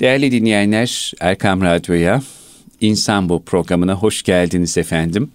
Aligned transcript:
Değerli 0.00 0.32
dinleyenler, 0.32 1.12
Erkam 1.20 1.62
Radyo'ya, 1.62 2.22
İnsan 2.80 3.28
Bu 3.28 3.44
programına 3.44 3.94
hoş 3.94 4.22
geldiniz 4.22 4.78
efendim. 4.78 5.30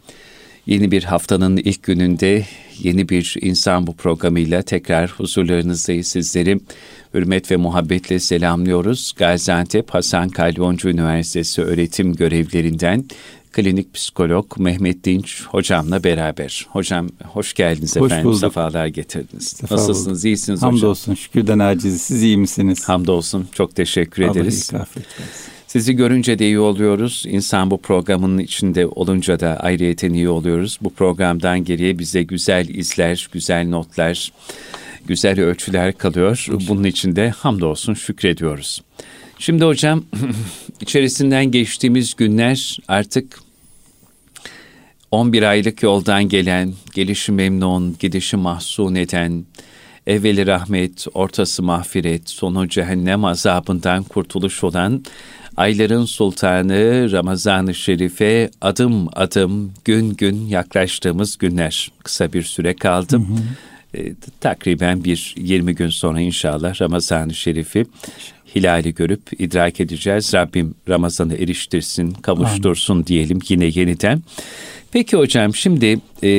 Yeni 0.65 0.91
bir 0.91 1.03
haftanın 1.03 1.57
ilk 1.57 1.83
gününde 1.83 2.46
yeni 2.79 3.10
bir 3.10 3.36
İnsan 3.42 3.88
Bu 3.88 3.96
programıyla 3.96 4.62
tekrar 4.62 5.10
huzurlarınızdayız 5.10 6.08
sizleri. 6.08 6.60
Hürmet 7.13 7.52
ve 7.52 7.55
muhabbetle 7.55 8.20
selamlıyoruz. 8.20 9.13
Gaziantep 9.18 9.89
Hasan 9.89 10.29
Kalyoncu 10.29 10.89
Üniversitesi 10.89 11.62
öğretim 11.62 12.14
görevlerinden 12.14 13.05
klinik 13.52 13.93
psikolog 13.93 14.57
Mehmet 14.57 15.04
Dinç 15.04 15.43
hocamla 15.45 16.04
beraber. 16.04 16.67
Hocam 16.70 17.09
hoş 17.23 17.54
geldiniz 17.54 17.95
hoş 17.95 18.05
efendim. 18.05 18.25
Bulduk. 18.25 18.39
Sefalar 18.39 18.88
getirdiniz. 18.88 19.47
Sefa 19.47 19.75
Nasılsınız? 19.75 20.07
bulduk. 20.17 20.25
İyisiniz 20.25 20.61
Hamdolsun, 20.61 20.77
hocam? 20.77 20.89
Hamdolsun. 20.89 21.16
Şükürden 21.16 21.59
aciz. 21.59 22.02
Siz 22.02 22.23
iyi 22.23 22.38
misiniz? 22.38 22.89
Hamdolsun. 22.89 23.48
Çok 23.52 23.75
teşekkür 23.75 24.23
Allah 24.23 24.31
ederiz. 24.31 24.71
Sizi 25.67 25.95
görünce 25.95 26.40
de 26.40 26.45
iyi 26.45 26.59
oluyoruz. 26.59 27.23
İnsan 27.27 27.71
bu 27.71 27.81
programın 27.81 28.38
içinde 28.38 28.88
olunca 28.88 29.40
da 29.40 29.57
ayrıyeten 29.59 30.13
iyi 30.13 30.29
oluyoruz. 30.29 30.79
Bu 30.81 30.93
programdan 30.93 31.63
geriye 31.63 31.99
bize 31.99 32.23
güzel 32.23 32.70
izler, 32.70 33.29
güzel 33.31 33.68
notlar, 33.68 34.31
güzel 35.07 35.40
ölçüler 35.40 35.98
kalıyor. 35.98 36.48
Bunun 36.68 36.84
için 36.84 37.15
de 37.15 37.29
hamdolsun 37.29 37.93
şükrediyoruz. 37.93 38.81
Şimdi 39.41 39.66
hocam 39.66 40.04
içerisinden 40.81 41.52
geçtiğimiz 41.52 42.13
günler 42.13 42.77
artık 42.88 43.40
11 45.12 45.44
aylık 45.44 45.84
yoldan 45.84 46.30
gelen, 46.30 46.73
gelişi 46.95 47.32
memnun, 47.32 47.96
gidişi 47.99 48.38
mahzun 48.38 48.96
eden, 48.96 49.46
evveli 50.08 50.48
rahmet, 50.48 51.05
ortası 51.13 51.63
mağfiret, 51.63 52.30
sonu 52.30 52.70
cehennem 52.70 53.26
azabından 53.26 54.04
kurtuluş 54.04 54.63
olan 54.63 55.05
ayların 55.58 56.05
sultanı 56.05 57.12
Ramazan-ı 57.12 57.73
Şerif'e 57.73 58.49
adım 58.62 59.10
adım 59.13 59.74
gün 59.85 60.13
gün 60.13 60.48
yaklaştığımız 60.48 61.37
günler. 61.37 61.91
Kısa 62.04 62.34
bir 62.34 62.43
süre 62.43 62.76
kaldı. 62.76 63.18
Hı 63.18 63.21
hı. 63.21 63.37
E, 63.93 64.13
takriben 64.40 65.03
bir 65.03 65.35
20 65.38 65.75
gün 65.75 65.90
sonra 65.90 66.19
inşallah 66.22 66.81
Ramazan-ı 66.81 67.34
Şerif'i 67.34 67.85
hilali 68.56 68.94
görüp 68.94 69.22
idrak 69.41 69.80
edeceğiz. 69.80 70.34
Rabbim 70.34 70.75
Ramazan'ı 70.90 71.35
eriştirsin, 71.35 72.12
kavuştursun 72.12 72.94
Amin. 72.94 73.06
diyelim 73.06 73.40
yine 73.50 73.66
yeniden. 73.66 74.22
Peki 74.91 75.18
hocam 75.18 75.56
şimdi 75.56 76.00
e, 76.24 76.30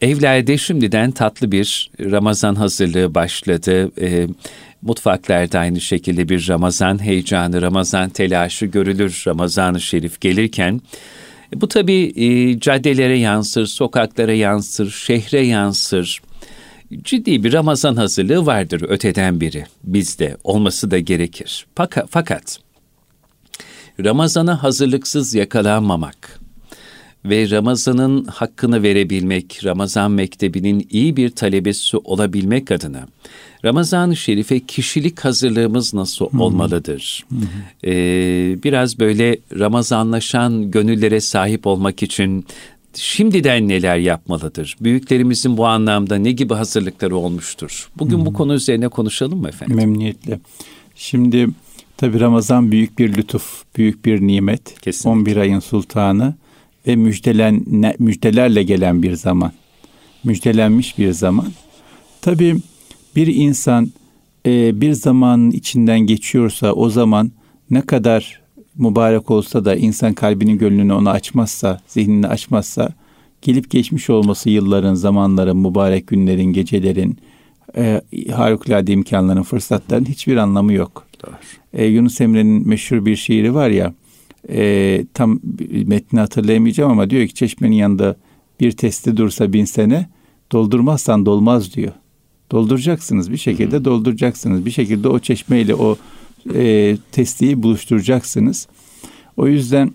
evlerde 0.00 0.58
şimdiden 0.58 1.10
tatlı 1.10 1.52
bir 1.52 1.90
Ramazan 2.00 2.54
hazırlığı 2.54 3.14
başladı. 3.14 3.90
E, 4.00 4.26
mutfaklarda 4.82 5.58
aynı 5.58 5.80
şekilde 5.80 6.28
bir 6.28 6.48
Ramazan 6.48 7.02
heyecanı, 7.02 7.62
Ramazan 7.62 8.08
telaşı 8.08 8.66
görülür 8.66 9.22
Ramazan-ı 9.26 9.80
Şerif 9.80 10.20
gelirken. 10.20 10.80
Bu 11.54 11.68
tabii 11.68 12.12
e, 12.16 12.60
caddelere 12.60 13.18
yansır, 13.18 13.66
sokaklara 13.66 14.32
yansır, 14.32 14.90
şehre 14.90 15.40
yansır. 15.40 16.20
Ciddi 17.02 17.44
bir 17.44 17.52
Ramazan 17.52 17.96
hazırlığı 17.96 18.46
vardır 18.46 18.82
öteden 18.88 19.40
biri. 19.40 19.64
Bizde 19.84 20.36
olması 20.44 20.90
da 20.90 20.98
gerekir. 20.98 21.66
Fakat, 21.74 22.06
fakat 22.10 22.58
Ramazan'a 24.04 24.62
hazırlıksız 24.62 25.34
yakalanmamak, 25.34 26.40
ve 27.30 27.50
Ramazan'ın 27.50 28.24
hakkını 28.24 28.82
verebilmek, 28.82 29.60
Ramazan 29.64 30.10
mektebinin 30.10 30.86
iyi 30.90 31.16
bir 31.16 31.30
talebesi 31.30 31.96
olabilmek 31.96 32.70
adına 32.70 33.06
Ramazan-ı 33.64 34.16
Şerif'e 34.16 34.60
kişilik 34.60 35.20
hazırlığımız 35.20 35.94
nasıl 35.94 36.30
hmm. 36.30 36.40
olmalıdır? 36.40 37.24
Hmm. 37.28 37.38
Ee, 37.84 38.56
biraz 38.64 38.98
böyle 38.98 39.38
Ramazanlaşan 39.58 40.70
gönüllere 40.70 41.20
sahip 41.20 41.66
olmak 41.66 42.02
için 42.02 42.46
şimdiden 42.98 43.68
neler 43.68 43.96
yapmalıdır? 43.96 44.76
Büyüklerimizin 44.80 45.56
bu 45.56 45.66
anlamda 45.66 46.16
ne 46.16 46.32
gibi 46.32 46.54
hazırlıkları 46.54 47.16
olmuştur? 47.16 47.88
Bugün 47.98 48.18
hmm. 48.18 48.26
bu 48.26 48.32
konu 48.32 48.54
üzerine 48.54 48.88
konuşalım 48.88 49.40
mı 49.40 49.48
efendim? 49.48 49.76
Memnuniyetle. 49.76 50.40
Şimdi 50.94 51.48
tabi 51.96 52.20
Ramazan 52.20 52.72
büyük 52.72 52.98
bir 52.98 53.16
lütuf, 53.16 53.62
büyük 53.76 54.04
bir 54.04 54.20
nimet. 54.20 54.80
Kesinlikle. 54.80 55.10
11 55.10 55.36
ayın 55.36 55.60
sultanı 55.60 56.34
ve 56.86 56.96
müjdelen, 56.96 57.64
müjdelerle 57.98 58.62
gelen 58.62 59.02
bir 59.02 59.12
zaman. 59.12 59.52
Müjdelenmiş 60.24 60.98
bir 60.98 61.12
zaman. 61.12 61.52
Tabii 62.20 62.56
bir 63.16 63.26
insan 63.26 63.92
e, 64.46 64.80
bir 64.80 64.92
zaman 64.92 65.50
içinden 65.50 66.00
geçiyorsa 66.00 66.72
o 66.72 66.90
zaman 66.90 67.32
ne 67.70 67.80
kadar 67.80 68.40
mübarek 68.78 69.30
olsa 69.30 69.64
da 69.64 69.76
insan 69.76 70.14
kalbinin 70.14 70.58
gönlünü 70.58 70.92
ona 70.92 71.10
açmazsa, 71.10 71.80
zihnini 71.86 72.26
açmazsa 72.26 72.92
gelip 73.42 73.70
geçmiş 73.70 74.10
olması 74.10 74.50
yılların, 74.50 74.94
zamanların, 74.94 75.56
mübarek 75.56 76.06
günlerin, 76.06 76.52
gecelerin, 76.52 77.18
e, 77.76 78.02
harikulade 78.32 78.92
imkanların, 78.92 79.42
fırsatların 79.42 80.04
hiçbir 80.04 80.36
anlamı 80.36 80.72
yok. 80.72 81.06
Doğru. 81.26 81.34
E, 81.72 81.84
Yunus 81.84 82.20
Emre'nin 82.20 82.68
meşhur 82.68 83.06
bir 83.06 83.16
şiiri 83.16 83.54
var 83.54 83.70
ya, 83.70 83.94
e, 84.48 85.04
tam 85.14 85.40
metni 85.86 86.20
hatırlayamayacağım 86.20 86.90
ama 86.90 87.10
diyor 87.10 87.26
ki 87.26 87.34
çeşmenin 87.34 87.76
yanında 87.76 88.16
bir 88.60 88.72
testi 88.72 89.16
dursa 89.16 89.52
bin 89.52 89.64
sene 89.64 90.08
doldurmazsan 90.52 91.26
dolmaz 91.26 91.74
diyor. 91.74 91.92
Dolduracaksınız 92.52 93.32
bir 93.32 93.36
şekilde 93.36 93.84
dolduracaksınız. 93.84 94.66
Bir 94.66 94.70
şekilde 94.70 95.08
o 95.08 95.18
çeşmeyle 95.18 95.74
o 95.74 95.96
e, 96.54 96.96
testiyi 97.12 97.62
buluşturacaksınız. 97.62 98.68
O 99.36 99.46
yüzden 99.46 99.92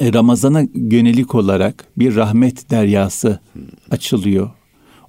e, 0.00 0.12
Ramazan'a 0.12 0.62
yönelik 0.74 1.34
olarak 1.34 1.86
bir 1.96 2.16
rahmet 2.16 2.70
deryası 2.70 3.40
açılıyor. 3.90 4.50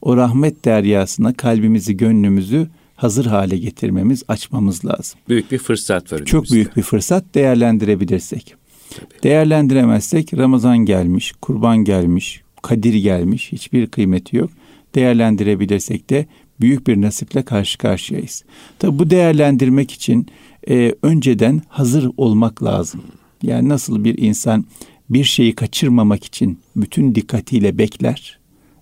O 0.02 0.18
rahmet 0.18 0.66
deryasına 0.66 1.34
kalbimizi, 1.34 1.98
gönlümüzü 1.98 2.68
hazır 2.96 3.26
hale 3.26 3.58
getirmemiz, 3.58 4.24
açmamız 4.28 4.86
lazım. 4.86 5.20
Büyük 5.30 5.52
bir 5.52 5.58
fırsat 5.58 6.14
var. 6.14 6.26
Çok 6.26 6.52
büyük 6.52 6.78
bir 6.78 6.82
fırsat 6.82 7.36
değerlendirebilirsek. 7.36 8.56
Tabii. 8.90 9.24
Değerlendiremezsek 9.24 10.38
Ramazan 10.38 10.78
gelmiş, 10.78 11.34
kurban 11.42 11.78
gelmiş, 11.78 12.42
Kadir 12.62 12.94
gelmiş, 12.94 13.52
hiçbir 13.52 13.88
kıymeti 13.88 14.38
yok. 14.38 14.50
Değerlendirebilirsek 14.96 16.10
de 16.10 16.26
büyük 16.62 16.88
bir 16.88 17.02
nasiple 17.02 17.44
karşı 17.44 17.78
karşıyayız. 17.78 18.44
Tabi 18.80 19.00
bu 19.00 19.10
değerlendirmek 19.10 19.92
için 19.92 20.28
e, 20.70 20.96
önceden 21.04 21.62
hazır 21.70 22.10
olmak 22.18 22.64
lazım. 22.64 23.02
Yani 23.44 23.70
nasıl 23.70 24.04
bir 24.04 24.18
insan 24.18 24.66
bir 25.10 25.24
şeyi 25.24 25.56
kaçırmamak 25.56 26.24
için 26.24 26.60
bütün 26.76 27.16
dikkatiyle 27.16 27.78
bekler 27.78 28.40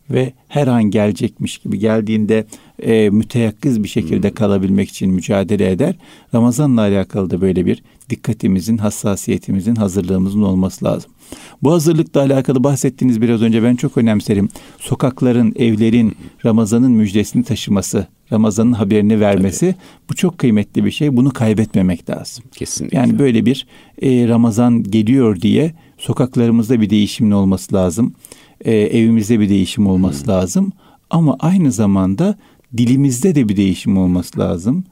ve 0.09 0.33
her 0.47 0.67
an 0.67 0.83
gelecekmiş 0.83 1.57
gibi 1.57 1.79
geldiğinde 1.79 2.45
e, 2.79 3.09
müteyakkız 3.09 3.83
bir 3.83 3.89
şekilde 3.89 4.29
hmm. 4.29 4.35
kalabilmek 4.35 4.89
için 4.89 5.11
mücadele 5.11 5.71
eder. 5.71 5.95
Ramazanla 6.33 6.81
alakalı 6.81 7.29
da 7.29 7.41
böyle 7.41 7.65
bir 7.65 7.83
dikkatimizin, 8.09 8.77
hassasiyetimizin, 8.77 9.75
hazırlığımızın 9.75 10.41
olması 10.41 10.85
lazım. 10.85 11.11
Bu 11.63 11.71
hazırlıkla 11.71 12.21
alakalı 12.21 12.63
bahsettiğiniz 12.63 13.21
biraz 13.21 13.41
önce 13.41 13.63
ben 13.63 13.75
çok 13.75 13.97
önemserim. 13.97 14.49
Sokakların, 14.79 15.53
evlerin 15.55 16.15
Ramazan'ın 16.45 16.91
müjdesini 16.91 17.43
taşıması, 17.43 18.07
Ramazan'ın 18.31 18.73
haberini 18.73 19.19
vermesi 19.19 19.65
Tabii. 19.65 20.09
bu 20.09 20.15
çok 20.15 20.37
kıymetli 20.37 20.85
bir 20.85 20.91
şey. 20.91 21.17
Bunu 21.17 21.31
kaybetmemek 21.31 22.09
lazım. 22.09 22.43
Kesinlikle. 22.51 22.97
Yani 22.97 23.19
böyle 23.19 23.45
bir 23.45 23.67
e, 24.01 24.27
Ramazan 24.27 24.83
geliyor 24.83 25.41
diye 25.41 25.73
sokaklarımızda 25.97 26.81
bir 26.81 26.89
değişimin 26.89 27.31
olması 27.31 27.75
lazım. 27.75 28.13
E, 28.65 28.73
evimizde 28.73 29.39
bir 29.39 29.49
değişim 29.49 29.87
olması 29.87 30.25
hmm. 30.25 30.33
lazım. 30.33 30.71
Ama 31.09 31.37
aynı 31.39 31.71
zamanda 31.71 32.37
dilimizde 32.77 33.35
de 33.35 33.49
bir 33.49 33.57
değişim 33.57 33.97
olması 33.97 34.39
lazım. 34.39 34.83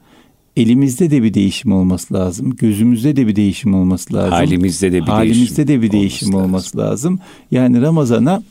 Elimizde 0.58 1.10
de 1.10 1.22
bir 1.22 1.34
değişim 1.34 1.72
olması 1.72 2.14
lazım. 2.14 2.56
Gözümüzde 2.56 3.16
de 3.16 3.26
bir 3.26 3.36
değişim 3.36 3.74
olması 3.74 4.14
lazım. 4.14 4.32
Halimizde 4.32 4.92
de 4.92 5.02
bir 5.02 5.06
Halimizde 5.06 5.68
değişim 5.68 5.68
de 5.68 5.82
bir 5.82 5.90
değişim 5.90 6.34
olması, 6.34 6.44
olması 6.44 6.78
lazım. 6.78 7.12
lazım. 7.12 7.20
Yani 7.50 7.82
Ramazan'a 7.82 8.42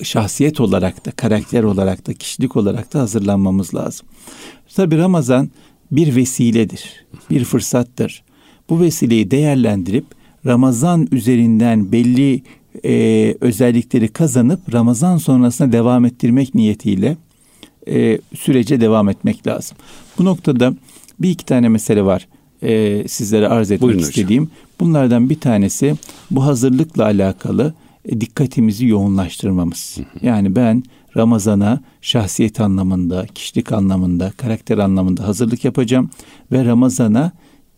e, 0.00 0.04
şahsiyet 0.04 0.60
olarak 0.60 1.06
da, 1.06 1.10
karakter 1.10 1.62
olarak 1.62 2.06
da, 2.06 2.14
kişilik 2.14 2.56
olarak 2.56 2.94
da 2.94 3.00
hazırlanmamız 3.00 3.74
lazım. 3.74 4.06
Tabi 4.74 4.98
Ramazan 4.98 5.50
bir 5.90 6.16
vesiledir, 6.16 7.04
bir 7.30 7.44
fırsattır. 7.44 8.22
Bu 8.70 8.80
vesileyi 8.80 9.30
değerlendirip 9.30 10.04
Ramazan 10.46 11.08
üzerinden 11.12 11.92
belli 11.92 12.42
e, 12.84 13.34
özellikleri 13.40 14.08
kazanıp 14.08 14.74
Ramazan 14.74 15.16
sonrasına 15.16 15.72
devam 15.72 16.04
ettirmek 16.04 16.54
niyetiyle 16.54 17.16
e, 17.88 18.18
sürece 18.34 18.80
devam 18.80 19.08
etmek 19.08 19.46
lazım. 19.46 19.76
Bu 20.18 20.24
noktada 20.24 20.74
bir 21.20 21.30
iki 21.30 21.44
tane 21.44 21.68
mesele 21.68 22.04
var 22.04 22.28
e, 22.62 23.08
sizlere 23.08 23.48
arz 23.48 23.70
etmek 23.70 23.82
Buyurun 23.82 23.98
istediğim. 23.98 24.42
Hocam. 24.42 24.56
Bunlardan 24.80 25.30
bir 25.30 25.40
tanesi 25.40 25.94
bu 26.30 26.44
hazırlıkla 26.44 27.04
alakalı 27.04 27.74
e, 28.04 28.20
dikkatimizi 28.20 28.86
yoğunlaştırmamız. 28.86 29.96
Hı 29.96 30.00
hı. 30.00 30.26
Yani 30.26 30.56
ben 30.56 30.82
Ramazan'a 31.16 31.80
şahsiyet 32.00 32.60
anlamında, 32.60 33.26
kişilik 33.34 33.72
anlamında, 33.72 34.32
karakter 34.36 34.78
anlamında 34.78 35.28
hazırlık 35.28 35.64
yapacağım 35.64 36.10
ve 36.52 36.64
Ramazan'a 36.64 37.32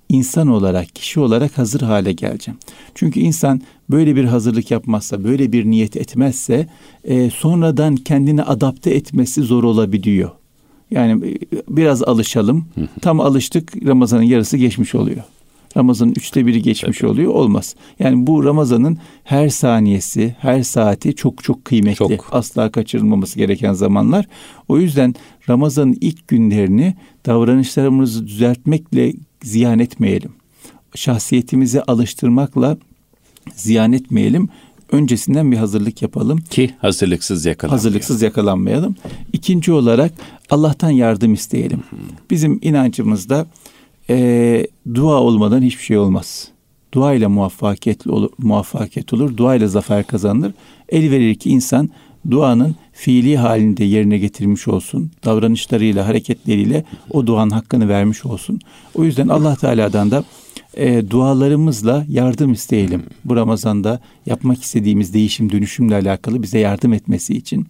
insan 0.08 0.48
olarak, 0.48 0.94
kişi 0.94 1.20
olarak 1.20 1.58
hazır 1.58 1.80
hale 1.80 2.12
geleceğim. 2.12 2.58
Çünkü 2.94 3.20
insan 3.20 3.62
böyle 3.90 4.16
bir 4.16 4.24
hazırlık 4.24 4.70
yapmazsa, 4.70 5.24
böyle 5.24 5.52
bir 5.52 5.64
niyet 5.64 5.96
etmezse 5.96 6.66
e, 7.04 7.30
sonradan 7.30 7.96
kendini 7.96 8.42
adapte 8.42 8.90
etmesi 8.90 9.42
zor 9.42 9.64
olabiliyor. 9.64 10.30
Yani 10.90 11.26
e, 11.26 11.38
biraz 11.68 12.02
alışalım. 12.02 12.66
Tam 13.00 13.20
alıştık 13.20 13.86
Ramazan'ın 13.86 14.22
yarısı 14.22 14.56
geçmiş 14.56 14.94
oluyor. 14.94 15.22
Ramazan'ın 15.76 16.10
üçte 16.10 16.46
biri 16.46 16.62
geçmiş 16.62 16.98
Tabii. 16.98 17.10
oluyor. 17.10 17.34
Olmaz. 17.34 17.74
Yani 17.98 18.26
bu 18.26 18.44
Ramazan'ın 18.44 18.98
her 19.24 19.48
saniyesi, 19.48 20.36
her 20.40 20.62
saati 20.62 21.14
çok 21.14 21.44
çok 21.44 21.64
kıymetli. 21.64 21.96
Çok. 21.96 22.28
Asla 22.32 22.72
kaçırılmaması 22.72 23.38
gereken 23.38 23.72
zamanlar. 23.72 24.26
O 24.68 24.78
yüzden 24.78 25.14
Ramazan'ın 25.48 25.96
ilk 26.00 26.28
günlerini 26.28 26.94
davranışlarımızı 27.26 28.26
düzeltmekle 28.26 29.12
ziyan 29.42 29.78
etmeyelim. 29.78 30.32
Şahsiyetimizi 30.94 31.82
alıştırmakla 31.82 32.76
ziyan 33.54 33.92
etmeyelim. 33.92 34.48
Öncesinden 34.92 35.52
bir 35.52 35.56
hazırlık 35.56 36.02
yapalım. 36.02 36.38
Ki 36.38 36.74
hazırlıksız 36.80 37.44
yakalanmayalım. 37.44 37.78
Hazırlıksız 37.78 38.22
yakalanmayalım. 38.22 38.96
İkinci 39.32 39.72
olarak 39.72 40.12
Allah'tan 40.50 40.90
yardım 40.90 41.34
isteyelim. 41.34 41.82
Bizim 42.30 42.58
inancımızda 42.62 43.46
e, 44.10 44.66
dua 44.94 45.20
olmadan 45.20 45.62
hiçbir 45.62 45.84
şey 45.84 45.98
olmaz. 45.98 46.48
Dua 46.94 47.14
ile 47.14 47.26
muvaffakiyetli 47.26 48.10
olur, 48.10 48.30
muvaffakiyet 48.38 49.12
olur. 49.12 49.36
Dua 49.36 49.54
ile 49.54 49.66
zafer 49.66 50.06
kazanılır. 50.06 50.52
El 50.88 51.10
verir 51.10 51.34
ki 51.34 51.50
insan 51.50 51.90
duanın 52.30 52.76
fiili 52.92 53.36
halinde 53.36 53.84
yerine 53.84 54.18
getirmiş 54.18 54.68
olsun. 54.68 55.10
Davranışlarıyla, 55.24 56.06
hareketleriyle 56.06 56.84
o 57.10 57.26
duanın 57.26 57.50
hakkını 57.50 57.88
vermiş 57.88 58.24
olsun. 58.24 58.60
O 58.94 59.04
yüzden 59.04 59.28
Allah 59.28 59.56
Teala'dan 59.56 60.10
da 60.10 60.24
e, 60.78 61.10
dualarımızla 61.10 62.04
yardım 62.08 62.52
isteyelim. 62.52 63.02
Bu 63.24 63.36
Ramazan'da 63.36 64.00
yapmak 64.26 64.62
istediğimiz 64.62 65.14
değişim 65.14 65.52
dönüşümle 65.52 65.94
alakalı 65.94 66.42
bize 66.42 66.58
yardım 66.58 66.92
etmesi 66.92 67.34
için 67.34 67.66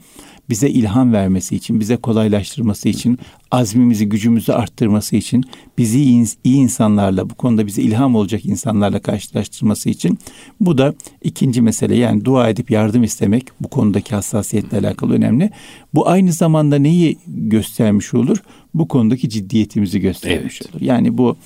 bize 0.50 0.68
ilham 0.68 1.12
vermesi 1.12 1.56
için, 1.56 1.80
bize 1.80 1.96
kolaylaştırması 1.96 2.88
için, 2.88 3.18
azmimizi, 3.50 4.08
gücümüzü 4.08 4.52
arttırması 4.52 5.16
için, 5.16 5.44
bizi 5.78 6.02
iyi, 6.02 6.26
insanlarla, 6.44 7.30
bu 7.30 7.34
konuda 7.34 7.66
bize 7.66 7.82
ilham 7.82 8.14
olacak 8.14 8.46
insanlarla 8.46 8.98
karşılaştırması 8.98 9.90
için 9.90 10.18
bu 10.60 10.78
da 10.78 10.94
ikinci 11.22 11.62
mesele. 11.62 11.96
Yani 11.96 12.24
dua 12.24 12.48
edip 12.48 12.70
yardım 12.70 13.02
istemek 13.02 13.46
bu 13.60 13.68
konudaki 13.68 14.14
hassasiyetle 14.14 14.78
alakalı 14.78 15.14
önemli. 15.14 15.50
Bu 15.94 16.08
aynı 16.08 16.32
zamanda 16.32 16.78
neyi 16.78 17.18
göstermiş 17.26 18.14
olur? 18.14 18.42
Bu 18.74 18.88
konudaki 18.88 19.28
ciddiyetimizi 19.28 20.00
göstermiş 20.00 20.60
evet. 20.62 20.74
olur. 20.74 20.82
Yani 20.82 21.18
bu 21.18 21.36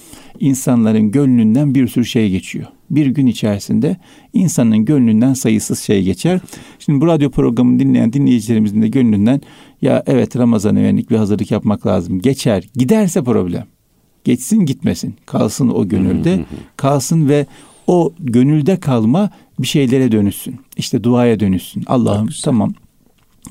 insanların 0.41 1.11
gönlünden 1.11 1.75
bir 1.75 1.89
sürü 1.89 2.05
şey 2.05 2.31
geçiyor 2.31 2.67
bir 2.93 3.07
gün 3.07 3.27
içerisinde 3.27 3.97
insanın 4.33 4.85
gönlünden 4.85 5.35
sayısız 5.35 5.81
şey 5.81 6.03
geçer. 6.03 6.41
Şimdi 6.79 7.01
bu 7.01 7.07
radyo 7.07 7.31
programını 7.31 7.79
dinleyen 7.79 8.13
dinleyicilerimizin 8.13 8.83
de 8.83 8.89
gönlünden 8.89 9.41
ya 9.83 10.03
evet 10.07 10.37
Ramazan'a 10.37 10.81
yönelik 10.81 11.11
bir 11.11 11.17
hazırlık 11.17 11.51
yapmak 11.51 11.87
lazım. 11.87 12.21
Geçer. 12.21 12.65
Giderse 12.75 13.25
problem. 13.25 13.67
Geçsin 14.25 14.67
gitmesin. 14.67 15.15
Kalsın 15.27 15.69
o 15.69 15.89
gönülde. 15.89 16.45
kalsın 16.77 17.29
ve 17.29 17.47
o 17.87 18.13
gönülde 18.19 18.81
kalma 18.81 19.31
bir 19.59 19.67
şeylere 19.67 20.13
dönüşsün. 20.13 20.61
İşte 20.77 21.05
duaya 21.05 21.41
dönüşsün. 21.41 21.85
Allah'ım 21.87 22.29
tamam 22.45 22.73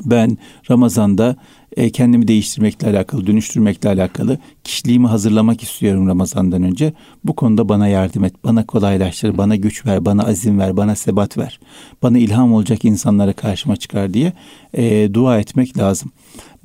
ben 0.06 0.38
Ramazan'da 0.72 1.36
e, 1.77 1.89
kendimi 1.89 2.27
değiştirmekle 2.27 2.89
alakalı, 2.89 3.27
dönüştürmekle 3.27 3.89
alakalı 3.89 4.38
kişiliğimi 4.63 5.07
hazırlamak 5.07 5.63
istiyorum 5.63 6.07
Ramazan'dan 6.07 6.63
önce. 6.63 6.94
Bu 7.23 7.35
konuda 7.35 7.69
bana 7.69 7.88
yardım 7.88 8.23
et, 8.23 8.33
bana 8.44 8.65
kolaylaştır, 8.65 9.38
bana 9.38 9.56
güç 9.56 9.85
ver, 9.85 10.06
bana 10.06 10.23
azim 10.23 10.59
ver, 10.59 10.77
bana 10.77 10.95
sebat 10.95 11.38
ver. 11.38 11.59
Bana 12.03 12.18
ilham 12.18 12.53
olacak 12.53 12.85
insanlara 12.85 13.33
karşıma 13.33 13.75
çıkar 13.75 14.13
diye 14.13 14.33
e, 14.73 15.13
dua 15.13 15.39
etmek 15.39 15.77
lazım. 15.77 16.12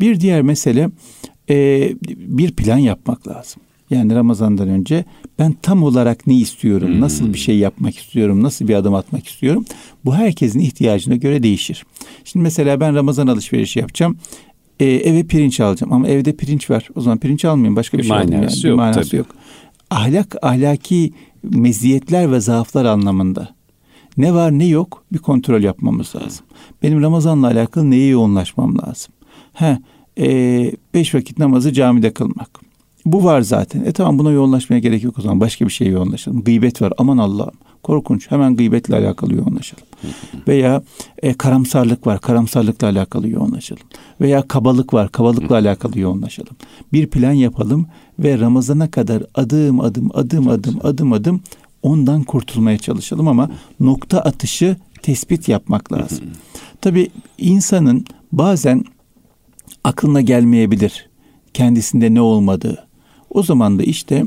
Bir 0.00 0.20
diğer 0.20 0.42
mesele 0.42 0.90
e, 1.50 1.88
bir 2.08 2.52
plan 2.52 2.78
yapmak 2.78 3.28
lazım. 3.28 3.62
Yani 3.90 4.14
Ramazan'dan 4.14 4.68
önce 4.68 5.04
ben 5.38 5.52
tam 5.62 5.82
olarak 5.82 6.26
ne 6.26 6.34
istiyorum, 6.34 6.88
hmm. 6.88 7.00
nasıl 7.00 7.32
bir 7.32 7.38
şey 7.38 7.58
yapmak 7.58 7.96
istiyorum, 7.96 8.42
nasıl 8.42 8.68
bir 8.68 8.74
adım 8.74 8.94
atmak 8.94 9.26
istiyorum. 9.26 9.64
Bu 10.04 10.14
herkesin 10.14 10.60
ihtiyacına 10.60 11.16
göre 11.16 11.42
değişir. 11.42 11.84
Şimdi 12.24 12.42
mesela 12.42 12.80
ben 12.80 12.94
Ramazan 12.94 13.26
alışverişi 13.26 13.78
yapacağım. 13.78 14.18
Ee, 14.80 14.84
eve 14.84 15.22
pirinç 15.22 15.60
alacağım 15.60 15.92
ama 15.92 16.08
evde 16.08 16.36
pirinç 16.36 16.70
var. 16.70 16.88
O 16.94 17.00
zaman 17.00 17.18
pirinç 17.18 17.44
almayayım 17.44 17.76
başka 17.76 17.98
bir, 17.98 18.02
bir 18.02 18.08
şey 18.08 18.16
alayım. 18.16 18.32
Yani. 18.32 18.44
Yok, 18.44 18.64
bir 18.64 18.72
manası 18.72 19.10
tabii. 19.10 19.16
yok. 19.16 19.26
Ahlak, 19.90 20.36
ahlaki 20.42 21.12
meziyetler 21.42 22.32
ve 22.32 22.40
zaaflar 22.40 22.84
anlamında. 22.84 23.56
Ne 24.16 24.34
var 24.34 24.58
ne 24.58 24.66
yok 24.66 25.04
bir 25.12 25.18
kontrol 25.18 25.62
yapmamız 25.62 26.16
lazım. 26.16 26.46
Benim 26.82 27.02
Ramazan'la 27.02 27.46
alakalı 27.46 27.90
neye 27.90 28.08
yoğunlaşmam 28.08 28.78
lazım? 28.78 29.14
He, 29.52 29.78
e, 30.18 30.72
beş 30.94 31.14
vakit 31.14 31.38
namazı 31.38 31.72
camide 31.72 32.10
kılmak. 32.12 32.65
Bu 33.06 33.24
var 33.24 33.40
zaten. 33.40 33.84
E 33.84 33.92
tamam 33.92 34.18
buna 34.18 34.30
yoğunlaşmaya 34.30 34.78
gerek 34.78 35.04
yok 35.04 35.18
o 35.18 35.22
zaman. 35.22 35.40
Başka 35.40 35.64
bir 35.64 35.70
şeye 35.70 35.90
yoğunlaşalım. 35.90 36.44
Gıybet 36.44 36.82
var. 36.82 36.92
Aman 36.98 37.18
Allah'ım. 37.18 37.54
Korkunç. 37.82 38.30
Hemen 38.30 38.56
gıybetle 38.56 38.96
alakalı 38.96 39.34
yoğunlaşalım. 39.34 39.84
Veya 40.48 40.82
e, 41.22 41.34
karamsarlık 41.34 42.06
var. 42.06 42.20
Karamsarlıkla 42.20 42.88
alakalı 42.88 43.28
yoğunlaşalım. 43.28 43.82
Veya 44.20 44.42
kabalık 44.42 44.94
var. 44.94 45.12
Kabalıkla 45.12 45.54
alakalı 45.54 46.00
yoğunlaşalım. 46.00 46.56
Bir 46.92 47.06
plan 47.06 47.32
yapalım 47.32 47.86
ve 48.18 48.38
Ramazana 48.38 48.90
kadar 48.90 49.22
adım 49.34 49.80
adım 49.80 50.10
adım 50.14 50.48
adım 50.48 50.78
adım 50.82 51.12
adım 51.12 51.40
ondan 51.82 52.22
kurtulmaya 52.22 52.78
çalışalım 52.78 53.28
ama 53.28 53.50
nokta 53.80 54.20
atışı 54.20 54.76
tespit 55.02 55.48
yapmak 55.48 55.92
lazım. 55.92 56.24
Tabii 56.80 57.10
insanın 57.38 58.04
bazen 58.32 58.84
aklına 59.84 60.20
gelmeyebilir 60.20 61.08
kendisinde 61.54 62.14
ne 62.14 62.20
olmadığı. 62.20 62.85
O 63.36 63.42
zaman 63.42 63.78
da 63.78 63.82
işte 63.82 64.24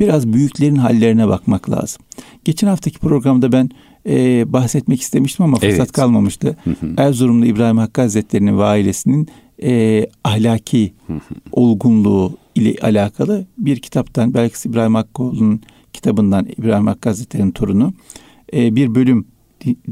biraz 0.00 0.32
büyüklerin 0.32 0.76
hallerine 0.76 1.28
bakmak 1.28 1.70
lazım. 1.70 2.02
Geçen 2.44 2.68
haftaki 2.68 2.98
programda 2.98 3.52
ben 3.52 3.70
e, 4.06 4.52
bahsetmek 4.52 5.00
istemiştim 5.00 5.44
ama 5.44 5.56
fırsat 5.56 5.78
evet. 5.78 5.92
kalmamıştı. 5.92 6.56
Erzurumlu 6.96 7.46
İbrahim 7.46 7.78
Hakkı 7.78 8.00
Hazretleri'nin 8.00 8.58
ve 8.58 8.64
ailesinin 8.64 9.28
e, 9.62 10.06
ahlaki 10.24 10.92
olgunluğu 11.52 12.36
ile 12.54 12.74
alakalı 12.82 13.46
bir 13.58 13.76
kitaptan 13.80 14.34
belki 14.34 14.68
İbrahim 14.68 14.94
Hakkıoğlu'nun 14.94 15.60
kitabından 15.92 16.46
İbrahim 16.58 16.86
Hakkı 16.86 17.08
Hazretleri'nin 17.08 17.50
torunu 17.50 17.92
e, 18.52 18.76
bir 18.76 18.94
bölüm 18.94 19.26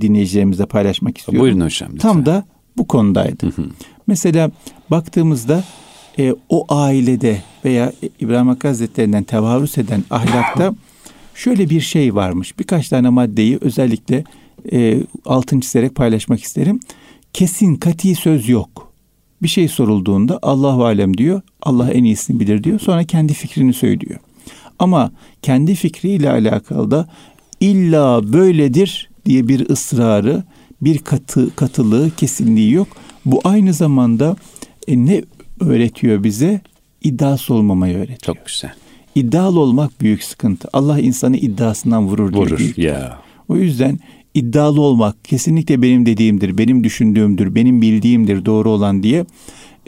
dinleyicilerimizle 0.01 0.67
paylaşmak 0.67 1.19
istiyorum. 1.19 1.45
Buyurun 1.45 1.61
hocam. 1.61 1.91
Lütfen. 1.95 2.13
Tam 2.13 2.27
da 2.27 2.45
bu 2.77 2.87
konudaydı. 2.87 3.53
Mesela 4.07 4.51
baktığımızda 4.91 5.65
e, 6.19 6.35
o 6.49 6.67
ailede 6.69 7.43
veya 7.65 7.93
İbrahim 8.21 8.49
Hakkı 8.49 8.69
Hazretlerinden 8.69 9.23
tevarüs 9.23 9.79
eden 9.79 10.05
ahlakta 10.11 10.75
şöyle 11.35 11.71
bir 11.71 11.81
şey 11.81 12.15
varmış. 12.15 12.59
Birkaç 12.59 12.89
tane 12.89 13.09
maddeyi 13.09 13.59
özellikle 13.61 14.25
e, 14.73 15.03
altın 15.25 15.61
çizerek 15.61 15.95
paylaşmak 15.95 16.43
isterim. 16.43 16.81
Kesin 17.33 17.75
kati 17.75 18.15
söz 18.15 18.49
yok. 18.49 18.93
Bir 19.43 19.49
şey 19.49 19.69
sorulduğunda 19.69 20.39
Allahu 20.43 20.85
alem 20.85 21.17
diyor. 21.17 21.41
Allah 21.63 21.91
en 21.91 22.05
iyisini 22.05 22.41
bilir 22.41 22.65
diyor. 22.65 22.81
Sonra 22.81 23.05
kendi 23.05 23.35
fikrini 23.35 23.73
söylüyor. 23.73 24.21
Ama 24.79 25.13
kendi 25.43 25.75
fikriyle 25.75 26.31
alakalı 26.31 26.91
da 26.91 27.09
illa 27.61 28.33
böyledir 28.33 29.11
diye 29.27 29.49
bir 29.49 29.71
ısrarı, 29.71 30.43
bir 30.81 30.99
katı 30.99 31.57
katılığı, 31.57 32.11
kesinliği 32.17 32.73
yok. 32.73 32.89
Bu 33.25 33.41
aynı 33.45 33.73
zamanda 33.73 34.37
e, 34.89 35.07
ne 35.07 35.23
öğretiyor 35.61 36.25
bize? 36.25 36.61
İddiası 37.03 37.55
olmamayı 37.55 37.97
öğretiyor. 37.97 38.19
Çok 38.19 38.47
güzel. 38.47 38.73
İddialı 39.15 39.61
olmak 39.61 40.01
büyük 40.01 40.25
sıkıntı. 40.25 40.69
Allah 40.73 41.01
insanı 41.01 41.37
iddiasından 41.37 42.07
vurur. 42.07 42.33
Vurur 42.33 42.77
ya. 42.77 43.19
O 43.49 43.57
yüzden 43.57 43.99
iddialı 44.35 44.81
olmak 44.81 45.25
kesinlikle 45.25 45.83
benim 45.83 46.07
dediğimdir, 46.07 46.59
benim 46.59 46.85
düşündüğümdür, 46.85 47.55
benim 47.55 47.83
bildiğimdir 47.83 48.45
doğru 48.45 48.71
olan 48.71 49.03
diye 49.03 49.25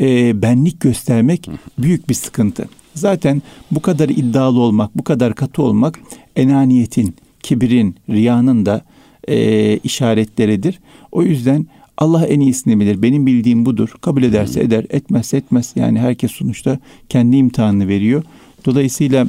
e, 0.00 0.42
benlik 0.42 0.80
göstermek 0.80 1.50
büyük 1.78 2.09
bir 2.09 2.14
sıkıntı. 2.14 2.68
Zaten 2.94 3.42
bu 3.71 3.83
kadar 3.83 4.09
iddialı 4.09 4.61
olmak, 4.61 4.99
bu 4.99 5.04
kadar 5.04 5.35
katı 5.35 5.62
olmak 5.62 6.00
enaniyetin, 6.37 7.14
kibirin, 7.42 7.97
riyanın 8.11 8.66
da 8.66 8.85
e, 9.28 9.76
işaretleridir. 9.76 10.80
O 11.12 11.23
yüzden 11.23 11.66
Allah 11.98 12.26
en 12.26 12.40
iyisini 12.40 12.80
bilir. 12.80 13.02
Benim 13.02 13.26
bildiğim 13.26 13.66
budur. 13.66 13.94
Kabul 14.00 14.22
ederse 14.22 14.60
eder, 14.60 14.86
etmezse 14.90 15.36
etmez. 15.36 15.72
Yani 15.76 15.98
herkes 15.98 16.30
sonuçta 16.30 16.78
kendi 17.08 17.36
imtihanını 17.36 17.88
veriyor. 17.88 18.22
Dolayısıyla 18.64 19.26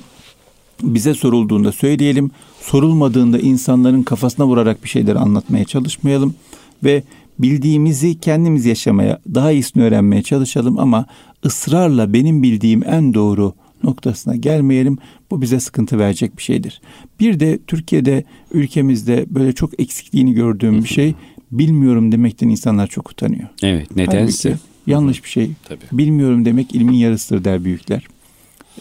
bize 0.84 1.13
sorulduğunda 1.13 1.72
söyleyelim. 1.72 2.31
Sorulmadığında 2.62 3.39
insanların 3.39 4.03
kafasına 4.03 4.48
vurarak 4.48 4.84
bir 4.84 4.89
şeyler 4.89 5.15
anlatmaya 5.15 5.65
çalışmayalım 5.65 6.36
ve 6.84 7.03
bildiğimizi 7.39 8.19
kendimiz 8.19 8.65
yaşamaya, 8.65 9.19
daha 9.34 9.51
iyisini 9.51 9.84
öğrenmeye 9.84 10.24
çalışalım 10.24 10.79
ama 10.79 11.05
ısrarla 11.45 12.13
benim 12.13 12.43
bildiğim 12.43 12.84
en 12.84 13.13
doğru 13.13 13.53
noktasına 13.84 14.36
gelmeyelim. 14.36 14.98
Bu 15.31 15.41
bize 15.41 15.60
sıkıntı 15.60 16.00
verecek 16.00 16.38
bir 16.38 16.43
şeydir. 16.43 16.81
Bir 17.19 17.39
de 17.39 17.60
Türkiye'de 17.67 18.24
ülkemizde 18.51 19.25
böyle 19.29 19.53
çok 19.53 19.79
eksikliğini 19.79 20.34
gördüğüm 20.34 20.84
bir 20.84 20.89
şey 20.89 21.15
bilmiyorum 21.59 22.12
demekten 22.12 22.50
insanlar 22.50 22.88
çok 22.88 23.12
utanıyor. 23.12 23.47
Evet 23.63 23.95
nedense. 23.95 24.50
Halbuki 24.50 24.63
yanlış 24.88 25.24
bir 25.24 25.29
şey. 25.29 25.51
Tabii. 25.63 25.85
Bilmiyorum 25.91 26.45
demek 26.45 26.75
ilmin 26.75 26.93
yarısıdır 26.93 27.43
der 27.43 27.63
büyükler. 27.63 28.07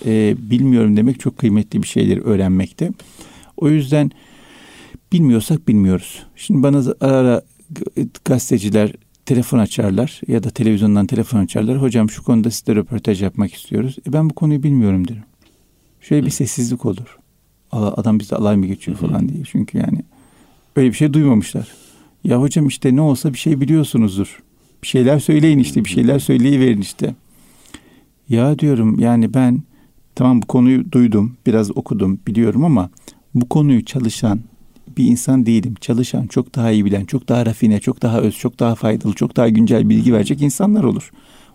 Ee, 0.07 0.37
bilmiyorum 0.39 0.97
demek 0.97 1.21
çok 1.21 1.39
kıymetli 1.39 1.83
bir 1.83 1.87
şeydir 1.89 2.19
öğrenmekte. 2.19 2.91
O 3.57 3.69
yüzden 3.69 4.11
bilmiyorsak 5.13 5.69
bilmiyoruz. 5.69 6.23
Şimdi 6.37 6.63
bana 6.63 6.83
ara 7.01 7.17
ara 7.17 7.43
gazeteciler 8.25 8.93
telefon 9.27 9.59
açarlar 9.59 10.21
ya 10.29 10.43
da 10.43 10.51
televizyondan 10.51 11.07
telefon 11.07 11.39
açarlar. 11.39 11.83
Hocam 11.83 12.11
şu 12.11 12.23
konuda 12.23 12.51
size 12.51 12.75
röportaj 12.75 13.23
yapmak 13.23 13.55
istiyoruz. 13.55 13.97
E 14.09 14.13
ben 14.13 14.31
bu 14.31 14.35
konuyu 14.35 14.63
bilmiyorum 14.63 15.09
derim. 15.09 15.25
Şöyle 16.01 16.27
bir 16.27 16.31
sessizlik 16.31 16.85
olur. 16.85 17.19
Adam 17.73 18.21
bize 18.21 18.37
alay 18.37 18.57
mı 18.57 18.67
geçiyor 18.67 18.97
falan 18.97 19.29
diye. 19.29 19.45
Çünkü 19.45 19.79
yani 19.79 20.03
öyle 20.77 20.89
bir 20.89 20.97
şey 20.97 21.13
duymamışlar. 21.13 21.69
Ya 22.25 22.41
hocam 22.41 22.67
işte 22.67 22.97
ne 22.97 23.01
olsa 23.01 23.33
bir 23.33 23.39
şey 23.39 23.61
biliyorsunuzdur. 23.61 24.43
Bir 24.83 24.89
şeyler 24.89 25.19
söyleyin 25.19 25.59
işte 25.59 25.85
bir 25.85 25.91
şeyler 25.91 26.19
söyleyiverin 26.19 26.81
işte. 26.81 27.15
Ya 28.29 28.59
diyorum 28.59 28.99
yani 28.99 29.35
ben 29.35 29.63
tamam 30.15 30.43
bu 30.43 30.47
konuyu 30.47 30.93
duydum 30.93 31.37
biraz 31.47 31.77
okudum 31.77 32.21
biliyorum 32.27 32.65
ama 32.65 32.91
bu 33.35 33.49
konuyu 33.49 33.85
çalışan 33.85 34.41
bir 34.97 35.05
insan 35.05 35.47
değilim. 35.47 35.75
Çalışan, 35.81 36.27
çok 36.27 36.55
daha 36.55 36.71
iyi 36.71 36.85
bilen, 36.85 37.05
çok 37.05 37.29
daha 37.29 37.47
rafine, 37.47 37.81
çok 37.81 38.03
daha 38.03 38.21
öz, 38.21 38.39
çok 38.39 38.61
daha 38.61 38.75
faydalı, 38.75 39.13
çok 39.13 39.37
daha 39.37 39.49
güncel 39.49 39.89
bilgi 39.89 40.13
verecek 40.13 40.43
insanlar 40.43 40.85
olur. 40.85 41.11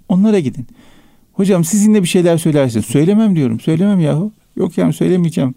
Onlara 0.10 0.40
gidin. 0.40 0.68
Hocam 1.34 1.64
sizinle 1.64 2.04
bir 2.04 2.08
şeyler 2.08 2.38
söylersin. 2.38 2.82
Söylemem 2.82 3.36
diyorum. 3.36 3.60
Söylemem 3.60 4.00
yahu. 4.00 4.32
Yok 4.56 4.78
yani 4.78 4.94
söylemeyeceğim. 4.94 5.56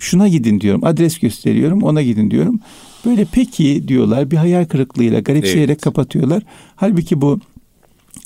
Şuna 0.00 0.28
gidin 0.28 0.60
diyorum. 0.60 0.84
Adres 0.84 1.18
gösteriyorum. 1.18 1.82
Ona 1.82 2.02
gidin 2.02 2.30
diyorum. 2.30 2.60
Böyle 3.04 3.26
peki 3.32 3.88
diyorlar. 3.88 4.30
Bir 4.30 4.36
hayal 4.36 4.64
kırıklığıyla 4.64 5.20
garipseyerek 5.20 5.70
evet. 5.70 5.80
kapatıyorlar. 5.80 6.42
Halbuki 6.76 7.20
bu 7.20 7.40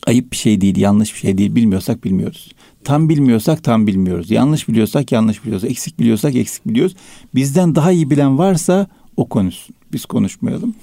ayıp 0.06 0.32
bir 0.32 0.36
şey 0.36 0.60
değil, 0.60 0.76
yanlış 0.76 1.14
bir 1.14 1.18
şey 1.18 1.38
değil. 1.38 1.54
Bilmiyorsak 1.54 2.04
bilmiyoruz. 2.04 2.52
Tam 2.84 3.08
bilmiyorsak 3.08 3.64
tam 3.64 3.86
bilmiyoruz. 3.86 4.30
Yanlış 4.30 4.68
biliyorsak 4.68 5.12
yanlış 5.12 5.44
biliyoruz. 5.44 5.64
Eksik 5.64 5.98
biliyorsak 6.00 6.34
eksik 6.34 6.68
biliyoruz. 6.68 6.96
Bizden 7.34 7.74
daha 7.74 7.92
iyi 7.92 8.10
bilen 8.10 8.38
varsa 8.38 8.86
o 9.16 9.28
konuşsun. 9.28 9.74
Biz 9.92 10.04
konuşmayalım. 10.04 10.74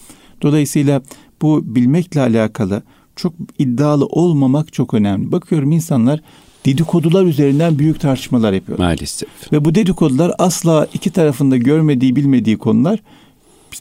Dolayısıyla 0.41 1.01
bu 1.41 1.75
bilmekle 1.75 2.21
alakalı 2.21 2.83
çok 3.15 3.33
iddialı 3.59 4.05
olmamak 4.05 4.73
çok 4.73 4.93
önemli. 4.93 5.31
Bakıyorum 5.31 5.71
insanlar 5.71 6.19
dedikodular 6.65 7.25
üzerinden 7.25 7.79
büyük 7.79 7.99
tartışmalar 7.99 8.53
yapıyorlar. 8.53 8.85
Maalesef. 8.85 9.29
Ve 9.51 9.65
bu 9.65 9.75
dedikodular 9.75 10.31
asla 10.39 10.87
iki 10.93 11.09
tarafında 11.09 11.57
görmediği 11.57 12.15
bilmediği 12.15 12.57
konular 12.57 12.99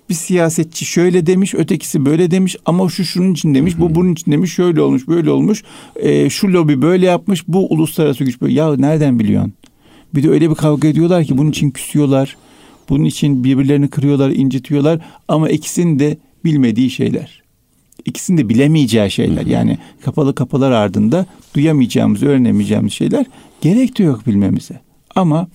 bir 0.08 0.14
siyasetçi 0.14 0.84
şöyle 0.84 1.26
demiş, 1.26 1.54
ötekisi 1.54 2.06
böyle 2.06 2.30
demiş 2.30 2.56
ama 2.66 2.88
şu 2.88 3.04
şunun 3.04 3.32
için 3.32 3.54
demiş, 3.54 3.74
bu 3.78 3.94
bunun 3.94 4.12
için 4.12 4.32
demiş, 4.32 4.52
şöyle 4.52 4.82
olmuş, 4.82 5.08
böyle 5.08 5.30
olmuş. 5.30 5.62
E, 5.96 6.30
şu 6.30 6.52
lobi 6.52 6.82
böyle 6.82 7.06
yapmış, 7.06 7.48
bu 7.48 7.72
uluslararası 7.72 8.24
güç 8.24 8.40
böyle. 8.40 8.52
Ya 8.52 8.76
nereden 8.76 9.18
biliyorsun? 9.18 9.52
Bir 10.14 10.22
de 10.22 10.30
öyle 10.30 10.50
bir 10.50 10.54
kavga 10.54 10.88
ediyorlar 10.88 11.24
ki 11.24 11.38
bunun 11.38 11.50
için 11.50 11.70
küsüyorlar. 11.70 12.36
Bunun 12.88 13.04
için 13.04 13.44
birbirlerini 13.44 13.90
kırıyorlar, 13.90 14.30
incitiyorlar 14.30 15.00
ama 15.28 15.48
ikisinin 15.48 15.98
de 15.98 16.18
bilmediği 16.44 16.90
şeyler. 16.90 17.42
İkisinin 18.04 18.38
de 18.38 18.48
bilemeyeceği 18.48 19.10
şeyler. 19.10 19.46
Yani 19.46 19.78
kapalı 20.04 20.34
kapılar 20.34 20.70
ardında 20.70 21.26
duyamayacağımız, 21.54 22.22
öğrenemeyeceğimiz 22.22 22.92
şeyler 22.92 23.26
gerek 23.60 23.98
de 23.98 24.02
yok 24.02 24.26
bilmemize. 24.26 24.80
Ama 25.14 25.48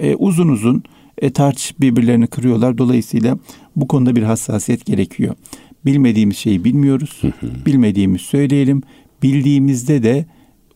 e, 0.00 0.14
uzun 0.14 0.48
uzun 0.48 0.82
e, 1.18 1.30
tartışıp 1.30 1.80
birbirlerini 1.80 2.26
kırıyorlar. 2.26 2.78
Dolayısıyla 2.78 3.38
bu 3.76 3.88
konuda 3.88 4.16
bir 4.16 4.22
hassasiyet 4.22 4.86
gerekiyor. 4.86 5.34
Bilmediğimiz 5.84 6.36
şeyi 6.36 6.64
bilmiyoruz. 6.64 7.22
Bilmediğimiz 7.66 8.20
söyleyelim. 8.20 8.82
Bildiğimizde 9.22 10.02
de 10.02 10.26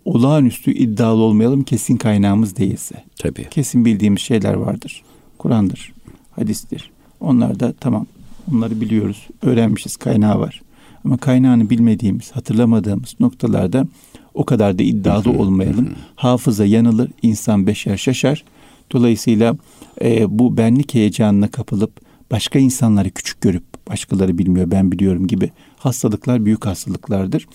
olağanüstü 0.05 0.73
iddialı 0.73 1.23
olmayalım 1.23 1.63
kesin 1.63 1.97
kaynağımız 1.97 2.57
değilse. 2.57 3.05
Tabii. 3.19 3.49
Kesin 3.51 3.85
bildiğimiz 3.85 4.21
şeyler 4.21 4.55
vardır. 4.55 5.03
Kur'an'dır, 5.39 5.93
hadistir. 6.31 6.91
Onlar 7.21 7.61
da 7.61 7.75
tamam 7.81 8.07
onları 8.55 8.81
biliyoruz, 8.81 9.29
öğrenmişiz, 9.43 9.97
kaynağı 9.97 10.41
var. 10.41 10.63
Ama 11.05 11.17
kaynağını 11.17 11.71
bilmediğimiz, 11.71 12.31
hatırlamadığımız 12.31 13.15
noktalarda 13.21 13.87
o 14.35 14.45
kadar 14.45 14.79
da 14.79 14.83
iddialı 14.83 15.31
olmayalım. 15.31 15.89
Hafıza 16.17 16.67
yanılır, 16.67 17.11
insan 17.23 17.67
beşer 17.67 17.97
şaşar. 17.97 18.45
Dolayısıyla 18.93 19.57
e, 20.03 20.39
bu 20.39 20.57
benlik 20.57 20.95
heyecanına 20.95 21.49
kapılıp 21.49 21.93
başka 22.31 22.59
insanları 22.59 23.11
küçük 23.11 23.41
görüp 23.41 23.65
başkaları 23.89 24.39
bilmiyor 24.39 24.71
ben 24.71 24.93
biliyorum 24.93 25.27
gibi 25.27 25.51
hastalıklar 25.79 26.45
büyük 26.45 26.67
hastalıklardır. 26.67 27.47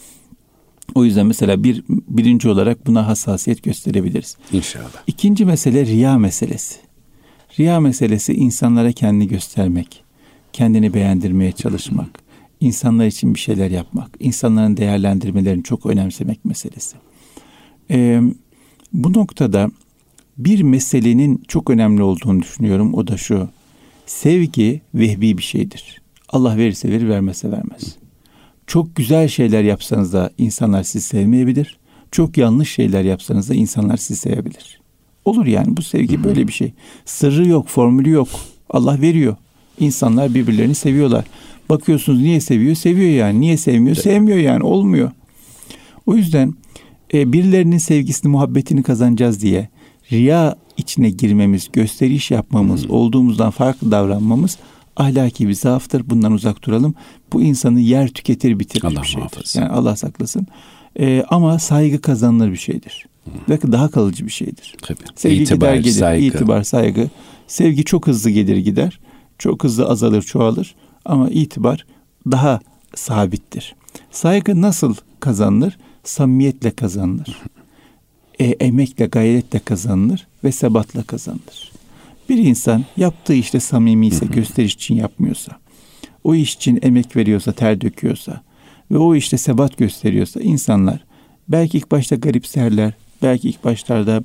O 0.96 1.06
yüzden 1.06 1.26
mesela 1.26 1.64
bir 1.64 1.84
birinci 1.90 2.50
olarak 2.50 2.88
buna 2.88 3.08
hassasiyet 3.08 3.64
gösterebiliriz. 3.64 4.38
İnşallah. 4.52 4.90
İkinci 5.08 5.46
mesele 5.46 5.86
riya 5.86 6.18
meselesi. 6.18 6.76
Riya 7.60 7.80
meselesi 7.80 8.34
insanlara 8.34 8.92
kendini 8.92 9.28
göstermek, 9.28 10.04
kendini 10.54 10.94
beğendirmeye 10.94 11.52
çalışmak, 11.52 12.10
insanlar 12.60 13.06
için 13.06 13.34
bir 13.34 13.40
şeyler 13.40 13.72
yapmak, 13.72 14.10
insanların 14.20 14.78
değerlendirmelerini 14.78 15.64
çok 15.64 15.86
önemsemek 15.86 16.46
meselesi. 16.46 16.96
Ee, 17.92 18.22
bu 18.94 19.14
noktada 19.14 19.70
bir 20.38 20.62
meselenin 20.62 21.44
çok 21.48 21.70
önemli 21.70 22.04
olduğunu 22.04 22.42
düşünüyorum. 22.42 22.94
O 22.94 23.08
da 23.08 23.18
şu. 23.18 23.50
Sevgi 24.06 24.82
vehbi 24.94 25.38
bir 25.38 25.44
şeydir. 25.44 26.02
Allah 26.30 26.58
verirse 26.58 26.92
verir, 26.92 27.10
vermezse 27.10 27.52
vermez. 27.52 27.96
Çok 28.68 28.96
güzel 28.96 29.28
şeyler 29.28 29.64
yapsanız 29.64 30.14
da 30.14 30.32
insanlar 30.38 30.84
sizi 30.84 31.06
sevmeyebilir. 31.06 31.78
Çok 32.12 32.38
yanlış 32.38 32.72
şeyler 32.72 33.04
yapsanız 33.04 33.50
da 33.50 33.56
insanlar 33.56 33.98
sizi 33.98 34.20
sevebilir. 34.20 34.82
Olur 35.26 35.46
yani 35.46 35.78
bu 35.78 35.82
sevgi 35.82 36.24
böyle 36.24 36.48
bir 36.48 36.54
şey. 36.54 36.74
Sırrı 37.06 37.48
yok, 37.48 37.68
formülü 37.68 38.10
yok. 38.10 38.28
Allah 38.70 39.02
veriyor. 39.02 39.36
İnsanlar 39.80 40.34
birbirlerini 40.34 40.76
seviyorlar. 40.76 41.26
Bakıyorsunuz 41.70 42.22
niye 42.22 42.42
seviyor? 42.42 42.76
Seviyor 42.76 43.10
yani. 43.10 43.42
Niye 43.42 43.58
sevmiyor? 43.58 43.96
Sevmiyor 43.96 44.38
yani. 44.38 44.64
Olmuyor. 44.64 45.12
O 46.06 46.16
yüzden 46.16 46.54
e, 47.14 47.34
birilerinin 47.34 47.78
sevgisini, 47.78 48.32
muhabbetini 48.32 48.84
kazanacağız 48.84 49.42
diye 49.42 49.70
riya 50.12 50.56
içine 50.78 51.10
girmemiz, 51.10 51.70
gösteriş 51.74 52.32
yapmamız, 52.32 52.84
hmm. 52.84 52.92
olduğumuzdan 52.96 53.52
farklı 53.52 53.92
davranmamız 53.92 54.58
ahlaki 54.98 55.48
bir 55.48 55.54
zaaftır. 55.54 56.10
Bundan 56.10 56.32
uzak 56.32 56.64
duralım. 56.64 56.96
Bu 57.34 57.42
insanı 57.42 57.80
yer 57.80 58.08
tüketir 58.08 58.60
bitirir 58.60 58.84
Allah 58.84 59.02
bir 59.02 59.08
şeydir. 59.08 59.20
Muhafız. 59.20 59.56
Yani 59.56 59.70
Allah 59.70 59.96
saklasın. 59.96 60.48
Ee, 61.00 61.24
ama 61.30 61.60
saygı 61.60 62.02
kazanılır 62.02 62.52
bir 62.52 62.58
şeydir. 62.58 63.06
Hmm. 63.24 63.34
Ve 63.50 63.72
daha 63.72 63.88
kalıcı 63.88 64.26
bir 64.26 64.32
şeydir. 64.32 64.76
Tabii. 64.82 65.00
Sevgi 65.16 65.44
itibar, 65.44 65.76
gider 65.76 65.84
gelir. 65.84 66.00
Saygı. 66.00 66.26
İtibar, 66.26 66.64
saygı. 66.64 67.10
Sevgi 67.48 67.84
çok 67.84 68.08
hızlı 68.08 68.30
gelir 68.30 68.58
gider. 68.58 69.00
Çok 69.38 69.64
hızlı 69.64 69.86
azalır, 69.86 70.22
çoğalır. 70.22 70.76
Ama 71.06 71.30
itibar 71.30 71.86
daha 72.32 72.60
sabittir. 72.96 73.76
Saygı 74.12 74.62
nasıl 74.62 74.96
kazanılır? 75.20 75.78
Samimiyetle 76.04 76.72
kazanılır 76.72 77.42
e, 78.40 78.46
emekle, 78.46 79.06
gayretle 79.06 79.60
kazanılır 79.60 80.28
ve 80.44 80.52
sebatla 80.52 81.04
kazanılır. 81.04 81.72
Bir 82.30 82.38
insan 82.38 82.86
yaptığı 82.98 83.34
işte 83.34 83.60
samimi 83.60 84.08
ise, 84.08 84.26
gösteriş 84.26 84.74
için 84.74 84.96
yapmıyorsa, 84.96 85.52
o 86.24 86.36
iş 86.36 86.56
için 86.56 86.80
emek 86.82 87.16
veriyorsa, 87.16 87.52
ter 87.52 87.82
döküyorsa 87.82 88.42
ve 88.92 88.98
o 88.98 89.16
işte 89.16 89.38
sebat 89.38 89.78
gösteriyorsa 89.78 90.42
insanlar 90.42 91.06
belki 91.48 91.78
ilk 91.78 91.92
başta 91.92 92.16
garipserler, 92.16 92.94
belki 93.22 93.50
ilk 93.50 93.64
başlarda 93.64 94.24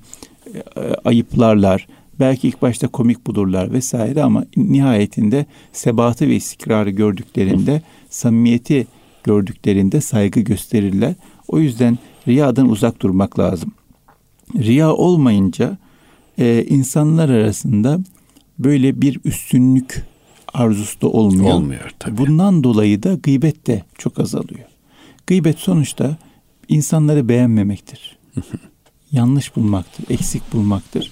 e, 0.54 0.80
ayıplarlar, 1.04 1.86
belki 2.20 2.48
ilk 2.48 2.62
başta 2.62 2.88
komik 2.88 3.26
bulurlar 3.26 3.72
vesaire 3.72 4.22
ama 4.22 4.44
nihayetinde 4.56 5.46
sebatı 5.72 6.28
ve 6.28 6.36
istikrarı 6.36 6.90
gördüklerinde, 6.90 7.82
samimiyeti 8.10 8.86
gördüklerinde 9.24 10.00
saygı 10.00 10.40
gösterirler. 10.40 11.14
O 11.48 11.58
yüzden 11.58 11.98
riyadan 12.28 12.68
uzak 12.68 13.02
durmak 13.02 13.38
lazım. 13.38 13.72
Riya 14.56 14.92
olmayınca 14.92 15.78
e, 16.38 16.64
insanlar 16.68 17.28
arasında 17.28 17.98
böyle 18.58 19.00
bir 19.00 19.20
üstünlük 19.24 20.02
arzusu 20.54 21.00
da 21.00 21.08
olmuyor. 21.08 21.54
Olmuyor 21.54 21.90
tabii. 21.98 22.18
Bundan 22.18 22.64
dolayı 22.64 23.02
da 23.02 23.14
gıybet 23.14 23.66
de 23.66 23.84
çok 23.98 24.20
azalıyor. 24.20 24.68
Gıybet 25.26 25.58
sonuçta 25.58 26.16
insanları 26.68 27.28
beğenmemektir. 27.28 28.18
Yanlış 29.12 29.56
bulmaktır, 29.56 30.04
eksik 30.10 30.52
bulmaktır. 30.52 31.10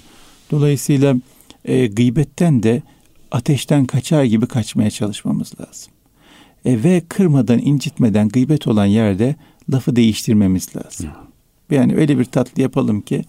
Dolayısıyla 0.51 1.17
e, 1.65 1.87
gıybetten 1.87 2.63
de 2.63 2.83
ateşten 3.31 3.87
kaçar 3.87 4.25
gibi 4.25 4.47
kaçmaya 4.47 4.91
çalışmamız 4.91 5.53
lazım. 5.61 5.93
E, 6.65 6.83
ve 6.83 7.03
kırmadan, 7.09 7.59
incitmeden 7.59 8.29
gıybet 8.29 8.67
olan 8.67 8.87
yerde 8.87 9.37
lafı 9.73 9.97
değiştirmemiz 9.97 10.77
lazım. 10.77 11.11
Yani 11.71 11.97
öyle 11.97 12.19
bir 12.19 12.25
tatlı 12.25 12.63
yapalım 12.63 13.01
ki 13.01 13.25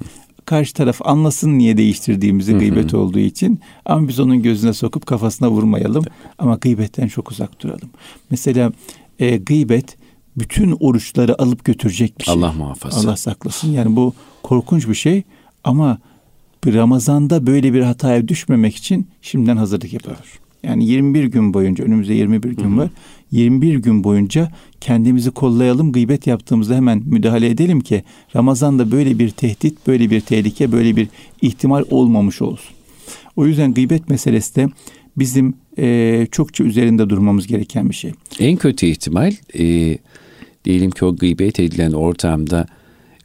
karşı 0.46 0.74
taraf 0.74 1.02
anlasın 1.06 1.58
niye 1.58 1.78
değiştirdiğimizi 1.78 2.54
gıybet 2.54 2.94
olduğu 2.94 3.20
için. 3.20 3.60
Ama 3.86 4.08
biz 4.08 4.20
onun 4.20 4.42
gözüne 4.44 4.74
sokup 4.74 5.06
kafasına 5.06 5.52
vurmayalım. 5.52 6.06
Ama 6.38 6.56
gıybetten 6.56 7.08
çok 7.08 7.32
uzak 7.32 7.62
duralım. 7.62 7.90
Mesela 8.30 8.72
e, 9.20 9.38
gıybet 9.38 9.98
bütün 10.38 10.78
oruçları 10.80 11.42
alıp 11.42 11.66
götürecek 11.66 12.20
bir 12.20 12.24
şey. 12.24 12.34
Allah 12.34 12.54
muhafaza. 12.54 13.00
Allah 13.00 13.18
saklasın. 13.18 13.72
Yani 13.72 13.96
bu 13.96 14.14
korkunç 14.44 14.88
bir 14.88 14.96
şey 14.96 15.24
ama 15.64 15.98
Ramazan'da 16.68 17.48
böyle 17.48 17.74
bir 17.74 17.82
hataya 17.82 18.28
düşmemek 18.28 18.76
için 18.76 19.08
şimdiden 19.22 19.58
hazırlık 19.58 19.94
yapılır. 19.94 20.40
Yani 20.64 20.86
21 20.86 21.24
gün 21.24 21.54
boyunca 21.54 21.86
önümüzde 21.86 22.14
21 22.14 22.52
gün 22.52 22.78
var. 22.78 22.90
21 23.32 23.76
gün 23.76 24.04
boyunca 24.04 24.52
kendimizi 24.82 25.32
kollayalım. 25.32 25.92
Gıybet 25.92 26.28
yaptığımızda 26.28 26.76
hemen 26.76 27.04
müdahale 27.06 27.50
edelim 27.50 27.82
ki 27.82 28.04
Ramazan'da 28.36 28.92
böyle 28.92 29.20
bir 29.20 29.30
tehdit, 29.30 29.88
böyle 29.88 30.10
bir 30.10 30.22
tehlike, 30.22 30.72
böyle 30.72 30.96
bir 30.96 31.08
ihtimal 31.42 31.84
olmamış 31.90 32.42
olsun. 32.42 32.76
O 33.36 33.46
yüzden 33.46 33.74
gıybet 33.74 34.10
meselesi 34.10 34.56
de 34.56 34.68
bizim 35.18 35.54
e, 35.78 36.28
çokça 36.32 36.64
üzerinde 36.64 37.10
durmamız 37.10 37.48
gereken 37.48 37.90
bir 37.90 37.96
şey. 37.96 38.12
En 38.40 38.58
kötü 38.58 38.86
ihtimal 38.86 39.34
e, 39.60 39.98
diyelim 40.66 40.92
ki 40.92 41.06
o 41.06 41.16
gıybet 41.16 41.60
edilen 41.60 41.92
ortamda 41.92 42.66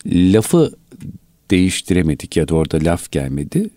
lafı 0.07 0.73
değiştiremedik 1.51 2.37
ya 2.37 2.49
da 2.49 2.55
orada 2.55 2.79
laf 2.83 3.11
gelmedi. 3.11 3.71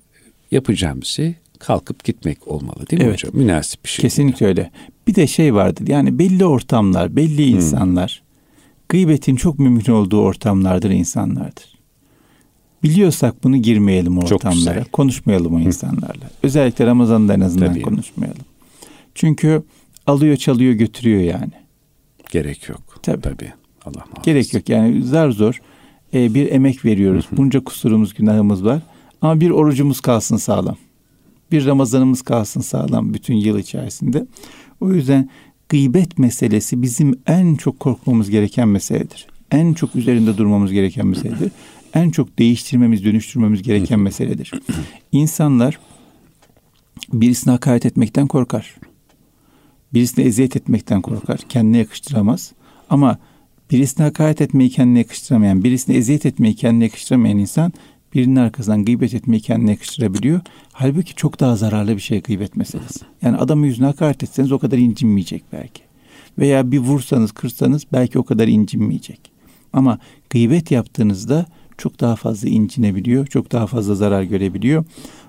Yapacağım 0.52 1.04
şey 1.04 1.36
kalkıp 1.60 2.04
gitmek 2.04 2.48
olmalı 2.48 2.88
değil 2.90 3.02
mi 3.02 3.08
evet. 3.08 3.24
hocam? 3.24 3.32
Münasip 3.36 3.86
bir 3.86 3.90
şey. 3.90 4.02
Kesinlikle 4.04 4.46
öyle. 4.46 4.72
Bir 5.08 5.16
de 5.16 5.28
şey 5.28 5.54
vardır 5.54 5.88
yani 5.88 6.20
belli 6.20 6.46
ortamlar, 6.46 7.16
belli 7.16 7.48
hmm. 7.48 7.56
insanlar 7.56 8.24
gıybetin 8.90 9.36
çok 9.36 9.60
mümkün 9.60 9.94
olduğu 9.94 10.22
ortamlardır 10.22 10.90
insanlardır. 10.90 11.78
Biliyorsak 12.84 13.44
bunu 13.44 13.58
girmeyelim 13.58 14.18
o 14.18 14.22
ortamlara. 14.22 14.84
Konuşmayalım 14.84 15.56
o 15.56 15.60
insanlarla. 15.60 16.30
Özellikle 16.44 16.86
Ramazan'da 16.86 17.34
en 17.34 17.40
azından 17.40 17.68
Tabii. 17.68 17.82
konuşmayalım. 17.82 18.46
Çünkü 19.16 19.64
alıyor 20.08 20.36
çalıyor 20.36 20.74
götürüyor 20.74 21.22
yani. 21.22 21.52
Gerek 22.32 22.70
yok. 22.70 23.00
Tabii. 23.04 23.22
Tabii. 23.22 23.54
Allah 23.86 24.04
muhafaza. 24.06 24.22
Gerek 24.24 24.54
yok 24.54 24.70
yani 24.70 25.04
zar 25.04 25.30
zor 25.30 25.62
e, 26.26 26.34
bir 26.34 26.52
emek 26.52 26.86
veriyoruz. 26.86 27.26
Bunca 27.32 27.64
kusurumuz 27.64 28.14
günahımız 28.14 28.66
var. 28.66 28.82
Ama 29.22 29.40
bir 29.40 29.50
orucumuz 29.50 30.02
kalsın 30.02 30.38
sağlam 30.38 30.76
bir 31.52 31.66
Ramazanımız 31.66 32.22
kalsın 32.22 32.62
sağlam 32.62 33.14
bütün 33.14 33.34
yıl 33.34 33.60
içerisinde. 33.60 34.26
O 34.82 34.94
yüzden 34.94 35.30
gıybet 35.70 36.20
meselesi 36.20 36.82
bizim 36.82 37.20
en 37.28 37.56
çok 37.56 37.80
korkmamız 37.80 38.30
gereken 38.30 38.68
meseledir. 38.68 39.28
En 39.52 39.74
çok 39.74 39.96
üzerinde 39.96 40.38
durmamız 40.38 40.72
gereken 40.72 41.08
meseledir. 41.08 41.52
En 41.94 42.10
çok 42.10 42.40
değiştirmemiz, 42.40 43.04
dönüştürmemiz 43.04 43.64
gereken 43.64 44.00
meseledir. 44.00 44.52
İnsanlar 45.12 45.80
birisine 47.14 47.54
hakaret 47.54 47.86
etmekten 47.86 48.28
korkar. 48.28 48.76
Birisine 49.94 50.26
eziyet 50.26 50.56
etmekten 50.56 51.02
korkar. 51.02 51.40
Kendine 51.50 51.78
yakıştıramaz. 51.78 52.52
Ama 52.90 53.18
birisine 53.72 54.06
hakaret 54.06 54.42
etmeyi 54.42 54.70
kendine 54.70 55.00
yakıştıramayan, 55.00 55.64
birisine 55.64 55.96
eziyet 55.96 56.26
etmeyi 56.26 56.56
kendine 56.56 56.84
yakıştıramayan 56.84 57.38
insan 57.38 57.74
birinin 58.14 58.36
arkasından 58.36 58.86
gıybet 58.86 59.14
etmeyi 59.14 59.42
kendine 59.42 59.72
yakıştırabiliyor. 59.72 60.42
Halbuki 60.72 61.16
çok 61.16 61.40
daha 61.40 61.56
zararlı 61.56 61.96
bir 61.96 62.02
şey 62.02 62.22
gıybet 62.22 62.56
meselesi. 62.56 63.06
Yani 63.22 63.38
adamı 63.38 63.68
yüzüne 63.68 63.86
hakaret 63.86 64.24
etseniz 64.24 64.52
o 64.52 64.60
kadar 64.60 64.78
incinmeyecek 64.78 65.44
belki. 65.54 65.82
Veya 66.40 66.72
bir 66.72 66.80
vursanız 66.80 67.32
kırsanız 67.32 67.84
belki 67.94 68.20
o 68.20 68.24
kadar 68.24 68.48
incinmeyecek. 68.48 69.32
Ama 69.74 70.00
gıybet 70.30 70.72
yaptığınızda 70.72 71.46
çok 71.78 72.00
daha 72.00 72.16
fazla 72.16 72.50
incinebiliyor, 72.50 73.28
çok 73.28 73.52
daha 73.52 73.68
fazla 73.68 73.96
zarar 73.96 74.24
görebiliyor. 74.24 74.86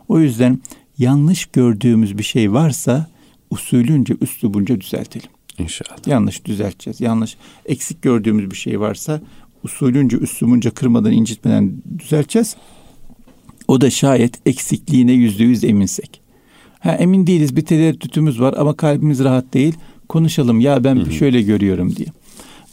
O 0.08 0.20
yüzden 0.20 0.60
yanlış 0.98 1.46
gördüğümüz 1.46 2.18
bir 2.18 2.22
şey 2.22 2.52
varsa 2.52 3.06
usulünce, 3.50 4.16
üslubunca 4.20 4.80
düzeltelim. 4.80 5.30
İnşallah. 5.58 6.06
Yanlış 6.06 6.44
düzelteceğiz. 6.44 7.00
Yanlış 7.00 7.36
eksik 7.66 8.02
gördüğümüz 8.02 8.50
bir 8.50 8.56
şey 8.56 8.80
varsa 8.80 9.20
usulünce, 9.64 10.16
üslubunca 10.16 10.70
kırmadan, 10.70 11.12
incitmeden 11.12 11.72
düzelteceğiz. 11.98 12.56
O 13.68 13.80
da 13.80 13.90
şayet 13.90 14.46
eksikliğine 14.46 15.12
yüzde 15.12 15.44
yüz 15.44 15.64
eminsek. 15.64 16.20
Ha, 16.80 16.92
emin 16.92 17.26
değiliz 17.26 17.56
bir 17.56 17.64
tereddütümüz 17.64 18.40
var 18.40 18.54
ama 18.58 18.76
kalbimiz 18.76 19.24
rahat 19.24 19.54
değil. 19.54 19.74
Konuşalım 20.08 20.60
ya 20.60 20.84
ben 20.84 20.96
Hı-hı. 20.96 21.12
şöyle 21.12 21.42
görüyorum 21.42 21.96
diye. 21.96 22.08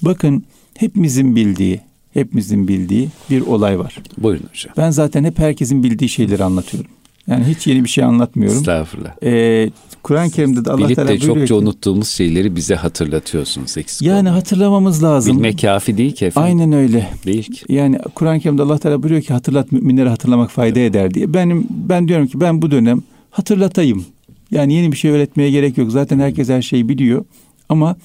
Bakın 0.01 0.43
hepimizin 0.77 1.35
bildiği, 1.35 1.81
hepimizin 2.13 2.67
bildiği 2.67 3.09
bir 3.29 3.41
olay 3.41 3.79
var. 3.79 3.97
Buyurun 4.17 4.47
hocam. 4.49 4.73
Ben 4.77 4.91
zaten 4.91 5.23
hep 5.23 5.39
herkesin 5.39 5.83
bildiği 5.83 6.09
şeyleri 6.09 6.43
anlatıyorum. 6.43 6.91
Yani 7.27 7.45
hiç 7.45 7.67
yeni 7.67 7.83
bir 7.83 7.89
şey 7.89 8.03
anlatmıyorum. 8.03 8.57
Estağfurullah. 8.57 9.23
Ee, 9.23 9.69
Kur'an-ı 10.03 10.29
Kerim'de 10.29 10.65
de 10.65 10.71
Allah 10.71 10.87
Bilip 10.87 10.97
de 10.97 11.19
çokça 11.19 11.45
ki, 11.45 11.53
unuttuğumuz 11.53 12.07
şeyleri 12.07 12.55
bize 12.55 12.75
hatırlatıyorsunuz. 12.75 13.77
Eksik 13.77 14.07
yani 14.07 14.19
olmadan. 14.19 14.33
hatırlamamız 14.33 15.03
lazım. 15.03 15.35
Bilmek 15.35 15.61
kafi 15.61 15.97
değil 15.97 16.15
ki 16.15 16.25
efendim. 16.25 16.59
Aynen 16.59 16.71
öyle. 16.71 17.09
Değil 17.25 17.51
ki. 17.51 17.73
Yani 17.73 17.99
Kur'an-ı 18.15 18.39
Kerim'de 18.39 18.61
Allah 18.61 18.77
Teala 18.77 19.03
buyuruyor 19.03 19.21
ki 19.21 19.33
hatırlat 19.33 19.71
müminleri 19.71 20.09
hatırlamak 20.09 20.51
fayda 20.51 20.79
evet. 20.79 20.91
eder 20.91 21.13
diye. 21.13 21.33
Benim 21.33 21.67
ben 21.69 22.07
diyorum 22.07 22.27
ki 22.27 22.41
ben 22.41 22.61
bu 22.61 22.71
dönem 22.71 23.01
hatırlatayım. 23.29 24.05
Yani 24.51 24.73
yeni 24.73 24.91
bir 24.91 24.97
şey 24.97 25.11
öğretmeye 25.11 25.51
gerek 25.51 25.77
yok. 25.77 25.91
Zaten 25.91 26.19
herkes 26.19 26.49
her 26.49 26.61
şeyi 26.61 26.89
biliyor. 26.89 27.25
Ama 27.69 27.95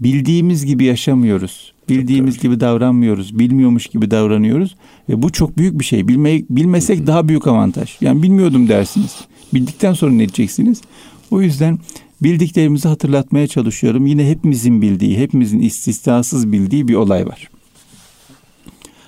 bildiğimiz 0.00 0.66
gibi 0.66 0.84
yaşamıyoruz. 0.84 1.72
Bildiğimiz 1.88 2.38
gibi 2.38 2.60
davranmıyoruz. 2.60 3.38
Bilmiyormuş 3.38 3.86
gibi 3.86 4.10
davranıyoruz. 4.10 4.76
Ve 5.08 5.22
bu 5.22 5.32
çok 5.32 5.58
büyük 5.58 5.80
bir 5.80 5.84
şey. 5.84 6.08
Bilme, 6.08 6.42
bilmesek 6.50 7.06
daha 7.06 7.28
büyük 7.28 7.46
avantaj. 7.46 7.96
Yani 8.00 8.22
bilmiyordum 8.22 8.68
dersiniz. 8.68 9.16
Bildikten 9.54 9.92
sonra 9.92 10.12
ne 10.12 10.18
diyeceksiniz? 10.18 10.82
O 11.30 11.42
yüzden 11.42 11.78
bildiklerimizi 12.22 12.88
hatırlatmaya 12.88 13.46
çalışıyorum. 13.46 14.06
Yine 14.06 14.30
hepimizin 14.30 14.82
bildiği, 14.82 15.18
hepimizin 15.18 15.60
istisnasız 15.60 16.52
bildiği 16.52 16.88
bir 16.88 16.94
olay 16.94 17.26
var. 17.26 17.50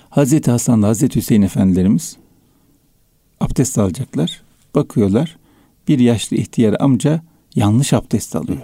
Hazreti 0.09 0.51
Hasan'la 0.51 0.87
Hazreti 0.87 1.15
Hüseyin 1.19 1.41
efendilerimiz 1.41 2.17
abdest 3.39 3.77
alacaklar. 3.77 4.41
Bakıyorlar 4.75 5.37
bir 5.87 5.99
yaşlı 5.99 6.37
ihtiyar 6.37 6.75
amca 6.79 7.21
yanlış 7.55 7.93
abdest 7.93 8.35
alıyor. 8.35 8.61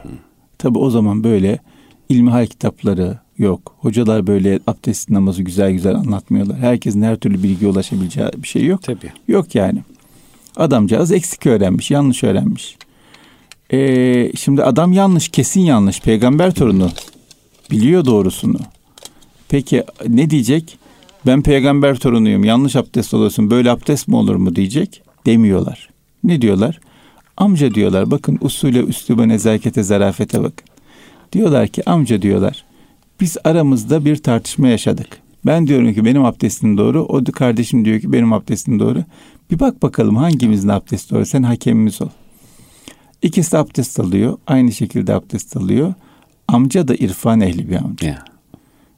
Tabi 0.58 0.78
o 0.78 0.90
zaman 0.90 1.24
böyle 1.24 1.60
ilmihal 2.10 2.46
kitapları 2.46 3.20
yok. 3.38 3.76
Hocalar 3.80 4.28
böyle 4.28 4.60
abdest 4.68 5.10
namazı 5.10 5.44
güzel 5.44 5.72
güzel 5.72 5.96
anlatmıyorlar. 5.96 6.58
Herkesin 6.58 7.02
her 7.02 7.16
türlü 7.16 7.44
bilgi 7.44 7.68
ulaşabileceği 7.68 8.30
bir 8.38 8.48
şey 8.48 8.66
yok. 8.66 8.84
Tabii. 8.84 9.12
Yok 9.28 9.56
yani. 9.56 9.84
Adamcağız 10.56 11.12
eksik 11.12 11.46
öğrenmiş, 11.46 11.92
yanlış 11.92 12.24
öğrenmiş. 12.24 12.78
Ee, 13.74 14.32
şimdi 14.36 14.64
adam 14.64 14.94
yanlış, 14.94 15.30
kesin 15.30 15.62
yanlış. 15.62 16.02
Peygamber 16.02 16.52
torunu 16.54 16.90
biliyor 17.72 18.06
doğrusunu. 18.06 18.60
Peki 19.50 19.84
ne 20.08 20.30
diyecek? 20.30 20.78
Ben 21.26 21.42
peygamber 21.42 21.96
torunuyum. 21.96 22.44
Yanlış 22.44 22.76
abdest 22.76 23.14
alıyorsun. 23.14 23.52
Böyle 23.52 23.72
abdest 23.72 24.08
mi 24.08 24.16
olur 24.16 24.36
mu 24.36 24.56
diyecek? 24.56 25.02
Demiyorlar. 25.26 25.90
Ne 26.24 26.42
diyorlar? 26.42 26.80
Amca 27.38 27.74
diyorlar. 27.74 28.12
Bakın 28.12 28.38
usule, 28.42 28.80
üsluba, 28.80 29.26
nezakete, 29.26 29.84
zarafete 29.84 30.44
bakın. 30.44 30.68
Diyorlar 31.34 31.68
ki 31.68 31.90
amca 31.90 32.22
diyorlar. 32.22 32.66
Biz 33.20 33.38
aramızda 33.44 34.06
bir 34.06 34.16
tartışma 34.16 34.68
yaşadık. 34.68 35.08
Ben 35.46 35.68
diyorum 35.68 35.94
ki 35.94 36.06
benim 36.06 36.26
abdestim 36.26 36.78
doğru. 36.78 37.02
O 37.04 37.24
kardeşim 37.24 37.86
diyor 37.86 38.00
ki 38.00 38.14
benim 38.14 38.34
abdestim 38.34 38.80
doğru. 38.80 39.04
Bir 39.52 39.60
bak 39.60 39.82
bakalım 39.82 40.16
hangimizin 40.16 40.70
abdesti 40.70 41.16
doğru. 41.16 41.26
Sen 41.26 41.44
hakemimiz 41.44 42.02
ol. 42.02 42.10
İkisi 43.22 43.52
de 43.52 43.58
abdest 43.58 44.00
alıyor. 44.00 44.38
Aynı 44.48 44.72
şekilde 44.72 45.14
abdest 45.14 45.58
alıyor. 45.58 45.94
Amca 46.48 46.88
da 46.88 46.96
irfan 46.96 47.42
ehli 47.42 47.70
bir 47.70 47.76
amca. 47.76 48.08
Yeah. 48.08 48.20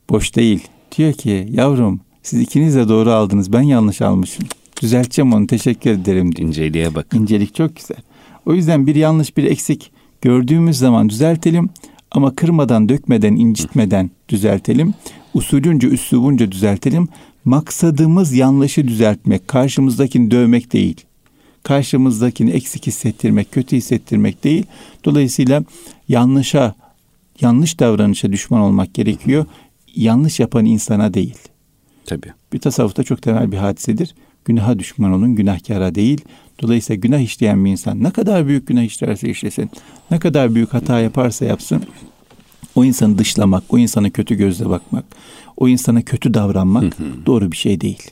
Boş 0.09 0.35
değil. 0.35 0.67
Diyor 0.97 1.13
ki 1.13 1.47
yavrum 1.49 2.01
siz 2.23 2.41
ikiniz 2.41 2.75
de 2.75 2.89
doğru 2.89 3.11
aldınız. 3.11 3.53
Ben 3.53 3.61
yanlış 3.61 4.01
almışım. 4.01 4.45
Düzelteceğim 4.81 5.33
onu 5.33 5.47
teşekkür 5.47 5.89
ederim 5.89 6.35
diyor. 6.35 6.47
İnceliğe 6.47 6.95
bak. 6.95 7.07
İncelik 7.13 7.55
çok 7.55 7.75
güzel. 7.75 7.97
O 8.45 8.53
yüzden 8.53 8.87
bir 8.87 8.95
yanlış 8.95 9.37
bir 9.37 9.43
eksik 9.43 9.91
gördüğümüz 10.21 10.77
zaman 10.77 11.09
düzeltelim. 11.09 11.69
Ama 12.11 12.35
kırmadan, 12.35 12.89
dökmeden, 12.89 13.35
incitmeden 13.35 14.11
düzeltelim. 14.29 14.93
Usulünce, 15.33 15.87
üslubunca 15.87 16.51
düzeltelim. 16.51 17.07
Maksadımız 17.45 18.33
yanlışı 18.33 18.87
düzeltmek, 18.87 19.47
karşımızdakini 19.47 20.31
dövmek 20.31 20.73
değil 20.73 21.07
karşımızdakini 21.67 22.51
eksik 22.51 22.87
hissettirmek, 22.87 23.51
kötü 23.51 23.77
hissettirmek 23.77 24.43
değil. 24.43 24.65
Dolayısıyla 25.05 25.63
yanlışa, 26.07 26.75
yanlış 27.41 27.79
davranışa 27.79 28.31
düşman 28.31 28.61
olmak 28.61 28.93
gerekiyor. 28.93 29.45
Yanlış 29.95 30.39
yapan 30.39 30.65
insana 30.65 31.13
değil. 31.13 31.37
Tabii. 32.05 32.33
Bir 32.53 32.59
tasavvufta 32.59 33.03
çok 33.03 33.21
temel 33.21 33.51
bir 33.51 33.57
hadisedir. 33.57 34.15
Günaha 34.47 34.79
düşman 34.79 35.12
olun, 35.12 35.36
günahkara 35.36 35.95
değil. 35.95 36.21
Dolayısıyla 36.62 36.99
günah 36.99 37.19
işleyen 37.19 37.65
bir 37.65 37.71
insan 37.71 38.03
ne 38.03 38.12
kadar 38.12 38.47
büyük 38.47 38.67
günah 38.67 38.83
işlerse 38.83 39.29
işlesin, 39.29 39.69
ne 40.12 40.19
kadar 40.19 40.55
büyük 40.55 40.73
hata 40.73 40.99
yaparsa 40.99 41.45
yapsın, 41.45 41.83
o 42.75 42.86
insanı 42.86 43.17
dışlamak, 43.17 43.63
o 43.69 43.77
insana 43.77 44.10
kötü 44.10 44.36
gözle 44.36 44.69
bakmak, 44.69 45.05
o 45.57 45.67
insana 45.67 46.01
kötü 46.01 46.33
davranmak 46.33 46.97
doğru 47.25 47.51
bir 47.51 47.57
şey 47.57 47.81
değil. 47.81 48.12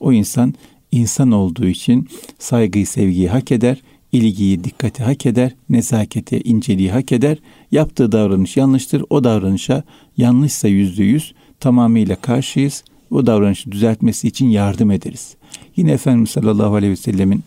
O 0.00 0.12
insan 0.12 0.54
insan 0.92 1.32
olduğu 1.32 1.66
için 1.66 2.08
saygıyı, 2.38 2.86
sevgiyi 2.86 3.28
hak 3.28 3.52
eder, 3.52 3.82
ilgiyi, 4.12 4.64
dikkati 4.64 5.02
hak 5.02 5.26
eder, 5.26 5.54
nezaketi, 5.68 6.40
inceliği 6.40 6.90
hak 6.90 7.12
eder. 7.12 7.38
Yaptığı 7.72 8.12
davranış 8.12 8.56
yanlıştır. 8.56 9.04
O 9.10 9.24
davranışa 9.24 9.82
yanlışsa 10.16 10.68
yüzde 10.68 11.04
yüz 11.04 11.34
tamamıyla 11.60 12.16
karşıyız. 12.16 12.84
O 13.10 13.26
davranışı 13.26 13.72
düzeltmesi 13.72 14.28
için 14.28 14.48
yardım 14.48 14.90
ederiz. 14.90 15.36
Yine 15.76 15.92
Efendimiz 15.92 16.30
sallallahu 16.30 16.74
aleyhi 16.74 16.92
ve 16.92 16.96
sellemin 16.96 17.42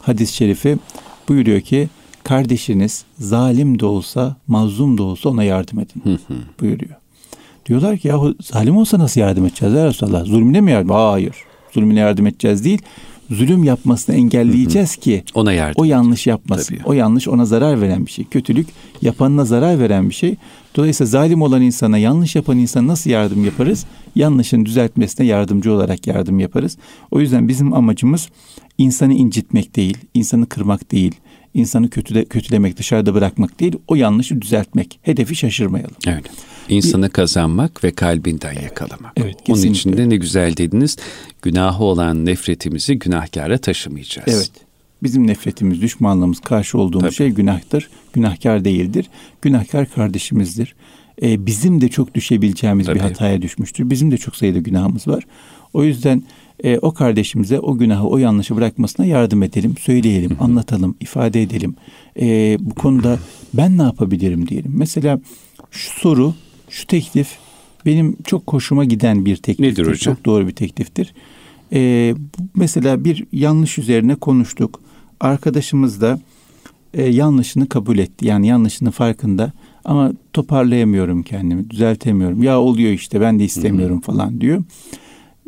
hadis-i 0.00 0.34
şerifi 0.34 0.78
buyuruyor 1.28 1.60
ki 1.60 1.88
kardeşiniz 2.24 3.04
zalim 3.18 3.78
de 3.78 3.86
olsa 3.86 4.36
mazlum 4.46 4.98
da 4.98 5.02
olsa 5.02 5.28
ona 5.28 5.44
yardım 5.44 5.78
edin 5.78 6.20
buyuruyor. 6.60 6.94
Diyorlar 7.66 7.98
ki 7.98 8.08
yahu 8.08 8.34
zalim 8.42 8.76
olsa 8.76 8.98
nasıl 8.98 9.20
yardım 9.20 9.46
edeceğiz 9.46 9.74
ya 9.74 9.86
Resulallah? 9.86 10.24
Zulmüne 10.24 10.60
mi 10.60 10.70
yardım? 10.70 10.90
Hayır. 10.90 11.36
Zulmüne 11.72 12.00
yardım 12.00 12.26
edeceğiz 12.26 12.64
değil. 12.64 12.82
Zulüm 13.30 13.64
yapmasını 13.64 14.16
engelleyeceğiz 14.16 14.96
ki 14.96 15.24
ona 15.34 15.52
yardım. 15.52 15.82
O 15.82 15.84
yanlış 15.84 16.26
yapmasın. 16.26 16.76
Tabii. 16.76 16.88
O 16.88 16.92
yanlış 16.92 17.28
ona 17.28 17.44
zarar 17.44 17.80
veren 17.80 18.06
bir 18.06 18.10
şey. 18.10 18.24
Kötülük 18.24 18.68
yapanına 19.02 19.44
zarar 19.44 19.78
veren 19.80 20.08
bir 20.08 20.14
şey. 20.14 20.36
Dolayısıyla 20.76 21.08
zalim 21.08 21.42
olan 21.42 21.62
insana, 21.62 21.98
yanlış 21.98 22.36
yapan 22.36 22.58
insana 22.58 22.86
nasıl 22.86 23.10
yardım 23.10 23.44
yaparız? 23.44 23.86
Yanlışın 24.14 24.64
düzeltmesine 24.64 25.26
yardımcı 25.26 25.72
olarak 25.72 26.06
yardım 26.06 26.40
yaparız. 26.40 26.78
O 27.10 27.20
yüzden 27.20 27.48
bizim 27.48 27.74
amacımız 27.74 28.28
insanı 28.78 29.14
incitmek 29.14 29.76
değil, 29.76 29.98
insanı 30.14 30.46
kırmak 30.46 30.92
değil, 30.92 31.14
insanı 31.54 31.90
kötüle, 31.90 32.24
kötülemek, 32.24 32.76
dışarıda 32.76 33.14
bırakmak 33.14 33.60
değil, 33.60 33.76
o 33.88 33.94
yanlışı 33.94 34.42
düzeltmek. 34.42 34.98
Hedefi 35.02 35.36
şaşırmayalım. 35.36 35.96
Evet. 36.06 36.24
İnsanı 36.68 37.10
kazanmak 37.10 37.84
ve 37.84 37.90
kalbinden 37.90 38.52
yakalamak. 38.62 39.12
Evet, 39.16 39.36
kesinlikle. 39.44 39.68
Onun 39.68 39.74
için 39.74 39.96
de 39.96 40.08
ne 40.08 40.16
güzel 40.16 40.56
dediniz. 40.56 40.96
Günahı 41.42 41.84
olan 41.84 42.26
nefretimizi 42.26 42.98
günahkara 42.98 43.58
taşımayacağız. 43.58 44.28
Evet. 44.28 44.50
Bizim 45.02 45.26
nefretimiz, 45.26 45.82
düşmanlığımız, 45.82 46.40
karşı 46.40 46.78
olduğumuz 46.78 47.04
Tabii. 47.04 47.14
şey 47.14 47.30
günahtır. 47.30 47.90
Günahkar 48.12 48.64
değildir. 48.64 49.10
Günahkar 49.42 49.90
kardeşimizdir. 49.90 50.74
Ee, 51.22 51.46
bizim 51.46 51.80
de 51.80 51.88
çok 51.88 52.14
düşebileceğimiz 52.14 52.86
Tabii. 52.86 52.96
bir 52.96 53.00
hataya 53.00 53.42
düşmüştür. 53.42 53.90
Bizim 53.90 54.10
de 54.10 54.16
çok 54.16 54.36
sayıda 54.36 54.58
günahımız 54.58 55.08
var. 55.08 55.24
O 55.72 55.84
yüzden 55.84 56.22
e, 56.62 56.78
o 56.78 56.94
kardeşimize 56.94 57.60
o 57.60 57.78
günahı, 57.78 58.06
o 58.06 58.18
yanlışı 58.18 58.56
bırakmasına 58.56 59.06
yardım 59.06 59.42
edelim, 59.42 59.74
söyleyelim, 59.80 60.36
anlatalım, 60.40 60.96
ifade 61.00 61.42
edelim. 61.42 61.76
E, 62.20 62.56
bu 62.60 62.74
konuda 62.74 63.18
ben 63.54 63.78
ne 63.78 63.82
yapabilirim 63.82 64.48
diyelim. 64.48 64.72
Mesela 64.74 65.20
şu 65.70 66.00
soru, 66.00 66.34
şu 66.68 66.86
teklif 66.86 67.28
benim 67.86 68.16
çok 68.24 68.52
hoşuma 68.52 68.84
giden 68.84 69.24
bir 69.24 69.36
tekliftir. 69.36 69.82
Nedir 69.82 69.92
hocam? 69.92 70.14
Çok 70.14 70.24
doğru 70.24 70.48
bir 70.48 70.54
tekliftir. 70.54 71.14
E, 71.72 72.14
mesela 72.54 73.04
bir 73.04 73.26
yanlış 73.32 73.78
üzerine 73.78 74.14
konuştuk. 74.14 74.80
Arkadaşımız 75.20 76.00
da 76.00 76.20
e, 76.94 77.02
yanlışını 77.02 77.68
kabul 77.68 77.98
etti. 77.98 78.26
Yani 78.26 78.46
yanlışının 78.46 78.90
farkında 78.90 79.52
ama 79.84 80.12
toparlayamıyorum 80.32 81.22
kendimi, 81.22 81.70
düzeltemiyorum. 81.70 82.42
Ya 82.42 82.60
oluyor 82.60 82.92
işte 82.92 83.20
ben 83.20 83.38
de 83.38 83.44
istemiyorum 83.44 83.96
hı 83.96 84.00
hı. 84.00 84.16
falan 84.16 84.40
diyor 84.40 84.62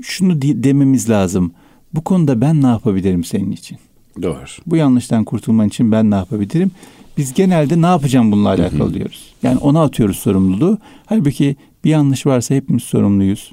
şunu 0.03 0.43
dememiz 0.43 1.11
lazım. 1.11 1.53
Bu 1.95 2.05
konuda 2.05 2.41
ben 2.41 2.63
ne 2.63 2.67
yapabilirim 2.67 3.25
senin 3.25 3.51
için? 3.51 3.79
Doğru. 4.23 4.39
Bu 4.67 4.77
yanlıştan 4.77 5.25
kurtulman 5.25 5.69
için 5.69 5.93
ben 5.93 6.11
ne 6.11 6.15
yapabilirim? 6.15 6.71
Biz 7.19 7.35
genelde 7.35 7.83
ne 7.83 7.87
yapacağım 7.87 8.33
bununla 8.33 8.49
alakalı 8.49 8.95
diyoruz. 8.95 9.35
Yani 9.43 9.59
ona 9.59 9.83
atıyoruz 9.83 10.17
sorumluluğu. 10.17 10.79
Halbuki 11.07 11.57
bir 11.85 11.91
yanlış 11.91 12.27
varsa 12.27 12.55
hepimiz 12.55 12.83
sorumluyuz. 12.83 13.53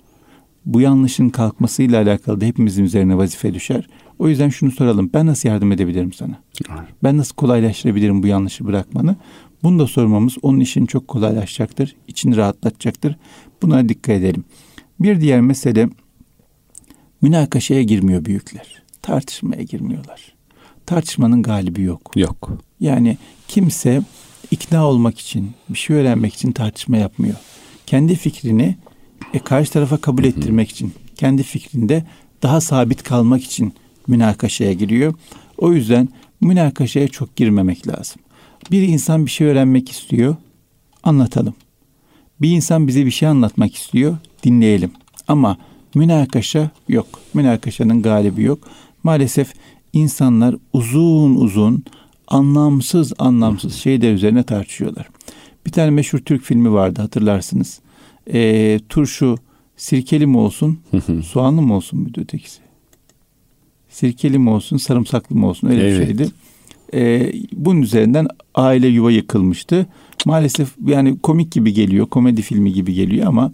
Bu 0.65 0.81
yanlışın 0.81 1.29
kalkmasıyla 1.29 2.01
alakalı 2.01 2.41
da 2.41 2.45
hepimizin 2.45 2.83
üzerine 2.83 3.17
vazife 3.17 3.53
düşer. 3.53 3.87
O 4.19 4.29
yüzden 4.29 4.49
şunu 4.49 4.71
soralım. 4.71 5.09
Ben 5.13 5.25
nasıl 5.25 5.49
yardım 5.49 5.71
edebilirim 5.71 6.13
sana? 6.13 6.39
Ben 7.03 7.17
nasıl 7.17 7.35
kolaylaştırabilirim 7.35 8.23
bu 8.23 8.27
yanlışı 8.27 8.65
bırakmanı? 8.65 9.15
Bunu 9.63 9.79
da 9.79 9.87
sormamız 9.87 10.37
onun 10.41 10.59
işini 10.59 10.87
çok 10.87 11.07
kolaylaşacaktır. 11.07 11.95
İçini 12.07 12.37
rahatlatacaktır. 12.37 13.15
Buna 13.61 13.89
dikkat 13.89 14.15
edelim. 14.15 14.43
Bir 14.99 15.21
diğer 15.21 15.41
mesele 15.41 15.89
Münakaşaya 17.23 17.83
girmiyor 17.83 18.25
büyükler. 18.25 18.81
Tartışmaya 19.01 19.63
girmiyorlar. 19.63 20.33
Tartışmanın 20.85 21.43
galibi 21.43 21.81
yok. 21.81 22.11
Yok. 22.15 22.51
Yani 22.79 23.17
kimse 23.47 24.01
ikna 24.51 24.87
olmak 24.87 25.19
için, 25.19 25.51
bir 25.69 25.77
şey 25.77 25.95
öğrenmek 25.95 26.33
için 26.33 26.51
tartışma 26.51 26.97
yapmıyor. 26.97 27.35
Kendi 27.85 28.15
fikrini 28.15 28.75
e, 29.33 29.39
karşı 29.39 29.71
tarafa 29.71 29.97
kabul 29.97 30.23
ettirmek 30.23 30.69
için, 30.69 30.93
kendi 31.15 31.43
fikrinde 31.43 32.05
daha 32.41 32.61
sabit 32.61 33.03
kalmak 33.03 33.43
için 33.43 33.73
münakaşaya 34.07 34.73
giriyor. 34.73 35.13
O 35.57 35.73
yüzden 35.73 36.09
münakaşaya 36.41 37.07
çok 37.07 37.35
girmemek 37.35 37.87
lazım. 37.87 38.21
Bir 38.71 38.81
insan 38.81 39.25
bir 39.25 39.31
şey 39.31 39.47
öğrenmek 39.47 39.91
istiyor, 39.91 40.35
anlatalım. 41.03 41.53
Bir 42.41 42.51
insan 42.51 42.87
bize 42.87 43.05
bir 43.05 43.11
şey 43.11 43.27
anlatmak 43.27 43.75
istiyor, 43.75 44.17
dinleyelim. 44.43 44.91
Ama 45.27 45.57
Münakaşa 45.95 46.71
yok. 46.89 47.07
Münakaşanın 47.33 48.01
galibi 48.01 48.43
yok. 48.43 48.67
Maalesef 49.03 49.53
insanlar 49.93 50.55
uzun 50.73 51.35
uzun 51.35 51.83
anlamsız 52.27 53.13
anlamsız 53.17 53.73
şeyler 53.73 54.13
üzerine 54.13 54.43
tartışıyorlar. 54.43 55.09
Bir 55.65 55.71
tane 55.71 55.89
meşhur 55.89 56.19
Türk 56.19 56.43
filmi 56.43 56.73
vardı 56.73 57.01
hatırlarsınız. 57.01 57.79
E, 58.33 58.79
turşu 58.89 59.37
sirkeli 59.77 60.27
mi 60.27 60.37
olsun, 60.37 60.79
soğanlı 61.25 61.61
mı 61.61 61.75
olsun 61.75 61.99
muydu 61.99 62.21
ötekisi? 62.21 62.59
Sirkeli 63.89 64.39
mi 64.39 64.49
olsun, 64.49 64.77
sarımsaklı 64.77 65.35
mı 65.35 65.47
olsun 65.47 65.67
öyle 65.67 65.87
evet. 65.87 65.99
bir 65.99 66.05
şeydi. 66.05 66.31
E, 66.93 67.33
bunun 67.53 67.81
üzerinden 67.81 68.27
aile 68.55 68.87
yuva 68.87 69.11
yıkılmıştı. 69.11 69.85
Maalesef 70.25 70.69
yani 70.85 71.19
komik 71.19 71.51
gibi 71.51 71.73
geliyor, 71.73 72.05
komedi 72.05 72.41
filmi 72.41 72.73
gibi 72.73 72.93
geliyor 72.93 73.27
ama 73.27 73.51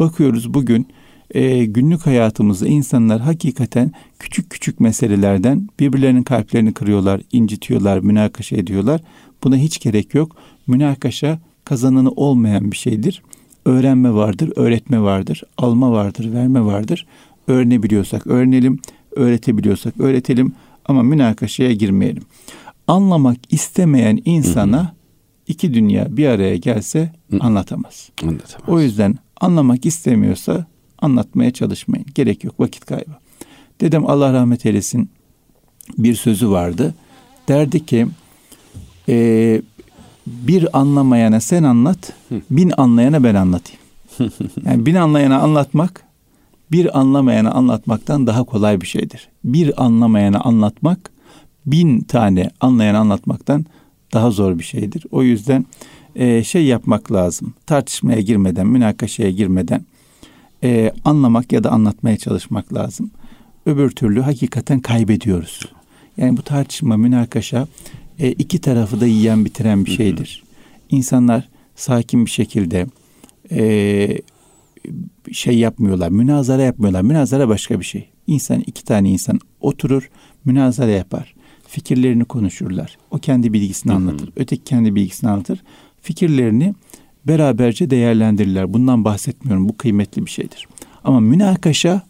bakıyoruz 0.00 0.54
bugün 0.54 0.86
e, 1.34 1.64
günlük 1.64 2.06
hayatımızda 2.06 2.66
insanlar 2.66 3.20
hakikaten 3.20 3.92
küçük 4.18 4.50
küçük 4.50 4.80
meselelerden 4.80 5.68
birbirlerinin 5.80 6.22
kalplerini 6.22 6.72
kırıyorlar, 6.72 7.20
incitiyorlar, 7.32 7.98
münakaşa 7.98 8.56
ediyorlar. 8.56 9.00
Buna 9.44 9.56
hiç 9.56 9.80
gerek 9.80 10.14
yok. 10.14 10.36
Münakaşa 10.66 11.38
kazananı 11.64 12.10
olmayan 12.10 12.70
bir 12.70 12.76
şeydir. 12.76 13.22
Öğrenme 13.64 14.14
vardır, 14.14 14.52
öğretme 14.56 15.00
vardır, 15.00 15.42
alma 15.58 15.92
vardır, 15.92 16.32
verme 16.32 16.64
vardır. 16.64 17.06
Öğrenebiliyorsak 17.48 18.26
öğrenelim, 18.26 18.78
öğretebiliyorsak 19.16 20.00
öğretelim 20.00 20.52
ama 20.84 21.02
münakaşaya 21.02 21.72
girmeyelim. 21.72 22.22
Anlamak 22.86 23.36
istemeyen 23.50 24.22
insana 24.24 24.94
iki 25.46 25.74
dünya 25.74 26.16
bir 26.16 26.26
araya 26.26 26.56
gelse 26.56 27.12
anlatamaz. 27.40 28.10
Anlatamaz. 28.22 28.68
O 28.68 28.80
yüzden 28.80 29.18
anlamak 29.40 29.86
istemiyorsa 29.86 30.66
anlatmaya 31.04 31.50
çalışmayın. 31.50 32.06
Gerek 32.14 32.44
yok 32.44 32.60
vakit 32.60 32.84
kaybı. 32.84 33.10
Dedem 33.80 34.06
Allah 34.06 34.32
rahmet 34.32 34.66
eylesin 34.66 35.10
bir 35.98 36.14
sözü 36.14 36.50
vardı. 36.50 36.94
Derdi 37.48 37.86
ki 37.86 38.06
e, 39.08 39.62
bir 40.26 40.78
anlamayana 40.78 41.40
sen 41.40 41.62
anlat, 41.62 42.12
bin 42.50 42.72
anlayana 42.76 43.24
ben 43.24 43.34
anlatayım. 43.34 43.82
Yani 44.66 44.86
bin 44.86 44.94
anlayana 44.94 45.38
anlatmak 45.38 46.04
bir 46.72 46.98
anlamayana 46.98 47.50
anlatmaktan 47.50 48.26
daha 48.26 48.44
kolay 48.44 48.80
bir 48.80 48.86
şeydir. 48.86 49.28
Bir 49.44 49.84
anlamayana 49.84 50.40
anlatmak 50.40 51.10
bin 51.66 52.00
tane 52.00 52.50
anlayana 52.60 52.98
anlatmaktan 52.98 53.66
daha 54.12 54.30
zor 54.30 54.58
bir 54.58 54.64
şeydir. 54.64 55.04
O 55.10 55.22
yüzden 55.22 55.66
e, 56.16 56.44
şey 56.44 56.64
yapmak 56.64 57.12
lazım. 57.12 57.54
Tartışmaya 57.66 58.20
girmeden, 58.20 58.66
münakaşaya 58.66 59.30
girmeden 59.30 59.84
e, 60.64 60.92
anlamak 61.04 61.52
ya 61.52 61.64
da 61.64 61.70
anlatmaya 61.70 62.16
çalışmak 62.16 62.74
lazım. 62.74 63.10
Öbür 63.66 63.90
türlü 63.90 64.20
hakikaten 64.20 64.80
kaybediyoruz. 64.80 65.60
Yani 66.16 66.36
bu 66.36 66.42
tartışma, 66.42 66.96
münakaşa 66.96 67.66
e, 68.18 68.32
iki 68.32 68.60
tarafı 68.60 69.00
da 69.00 69.06
yiyen 69.06 69.44
bitiren 69.44 69.84
bir 69.84 69.90
şeydir. 69.90 70.42
İnsanlar 70.90 71.48
sakin 71.76 72.26
bir 72.26 72.30
şekilde 72.30 72.86
e, 73.50 74.18
şey 75.32 75.58
yapmıyorlar, 75.58 76.08
münazara 76.08 76.62
yapmıyorlar. 76.62 77.02
Münazara 77.02 77.48
başka 77.48 77.80
bir 77.80 77.84
şey. 77.84 78.08
İnsan 78.26 78.60
iki 78.66 78.84
tane 78.84 79.10
insan 79.10 79.40
oturur, 79.60 80.10
münazara 80.44 80.90
yapar. 80.90 81.34
Fikirlerini 81.66 82.24
konuşurlar. 82.24 82.98
O 83.10 83.18
kendi 83.18 83.52
bilgisini 83.52 83.92
anlatır. 83.92 84.30
Öteki 84.36 84.64
kendi 84.64 84.94
bilgisini 84.94 85.30
anlatır. 85.30 85.62
Fikirlerini 86.02 86.74
beraberce 87.26 87.90
değerlendirirler. 87.90 88.72
Bundan 88.72 89.04
bahsetmiyorum. 89.04 89.68
Bu 89.68 89.76
kıymetli 89.76 90.26
bir 90.26 90.30
şeydir. 90.30 90.68
Ama 91.04 91.20
münakaşa 91.20 92.02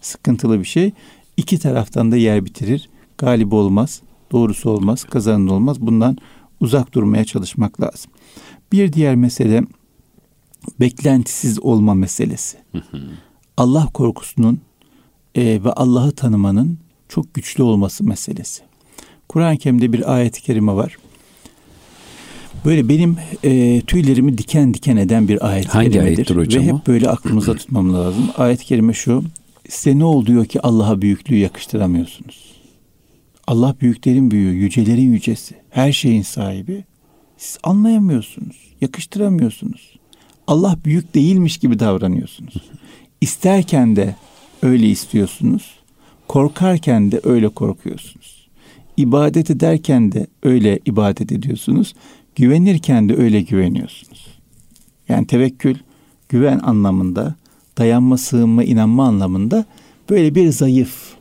sıkıntılı 0.00 0.60
bir 0.60 0.64
şey. 0.64 0.92
İki 1.36 1.58
taraftan 1.58 2.12
da 2.12 2.16
yer 2.16 2.44
bitirir. 2.44 2.88
Galip 3.18 3.52
olmaz, 3.52 4.02
doğrusu 4.32 4.70
olmaz, 4.70 5.04
kazanan 5.04 5.48
olmaz. 5.48 5.80
Bundan 5.80 6.16
uzak 6.60 6.94
durmaya 6.94 7.24
çalışmak 7.24 7.80
lazım. 7.80 8.10
Bir 8.72 8.92
diğer 8.92 9.14
mesele 9.14 9.62
beklentisiz 10.80 11.60
olma 11.60 11.94
meselesi. 11.94 12.58
Allah 13.56 13.86
korkusunun 13.94 14.60
e, 15.34 15.64
ve 15.64 15.72
Allah'ı 15.72 16.12
tanımanın 16.12 16.78
çok 17.08 17.34
güçlü 17.34 17.62
olması 17.62 18.04
meselesi. 18.04 18.62
Kur'an-ı 19.28 19.58
Kerim'de 19.58 19.92
bir 19.92 20.14
ayet-i 20.14 20.42
kerime 20.42 20.72
var. 20.72 20.96
Böyle 22.64 22.88
benim 22.88 23.16
e, 23.44 23.80
tüylerimi 23.80 24.38
diken 24.38 24.74
diken 24.74 24.96
eden 24.96 25.28
bir 25.28 25.48
ayet-i 25.48 25.68
Hangi 25.68 25.90
kerimedir. 25.90 26.36
hocam 26.36 26.62
Ve 26.62 26.66
hep 26.66 26.86
böyle 26.86 27.08
aklımıza 27.08 27.54
tutmam 27.54 27.94
lazım. 27.94 28.24
Ayet-i 28.36 28.64
kerime 28.64 28.92
şu. 28.92 29.24
Size 29.68 29.98
ne 29.98 30.04
oluyor 30.04 30.46
ki 30.46 30.60
Allah'a 30.60 31.02
büyüklüğü 31.02 31.36
yakıştıramıyorsunuz? 31.36 32.50
Allah 33.46 33.74
büyüklerin 33.80 34.30
büyüğü, 34.30 34.54
yücelerin 34.54 35.12
yücesi, 35.12 35.54
her 35.70 35.92
şeyin 35.92 36.22
sahibi. 36.22 36.84
Siz 37.36 37.58
anlayamıyorsunuz, 37.62 38.56
yakıştıramıyorsunuz. 38.80 39.96
Allah 40.46 40.76
büyük 40.84 41.14
değilmiş 41.14 41.58
gibi 41.58 41.78
davranıyorsunuz. 41.78 42.54
İsterken 43.20 43.96
de 43.96 44.14
öyle 44.62 44.86
istiyorsunuz. 44.86 45.74
Korkarken 46.28 47.12
de 47.12 47.20
öyle 47.24 47.48
korkuyorsunuz. 47.48 48.48
İbadet 48.96 49.50
ederken 49.50 50.12
de 50.12 50.26
öyle 50.42 50.78
ibadet 50.86 51.32
ediyorsunuz. 51.32 51.94
Güvenirken 52.34 53.08
de 53.08 53.16
öyle 53.16 53.40
güveniyorsunuz. 53.40 54.26
Yani 55.08 55.26
tevekkül 55.26 55.76
güven 56.28 56.58
anlamında, 56.58 57.34
dayanma, 57.78 58.18
sığınma, 58.18 58.64
inanma 58.64 59.06
anlamında 59.06 59.64
böyle 60.10 60.34
bir 60.34 60.48
zayıf, 60.48 61.14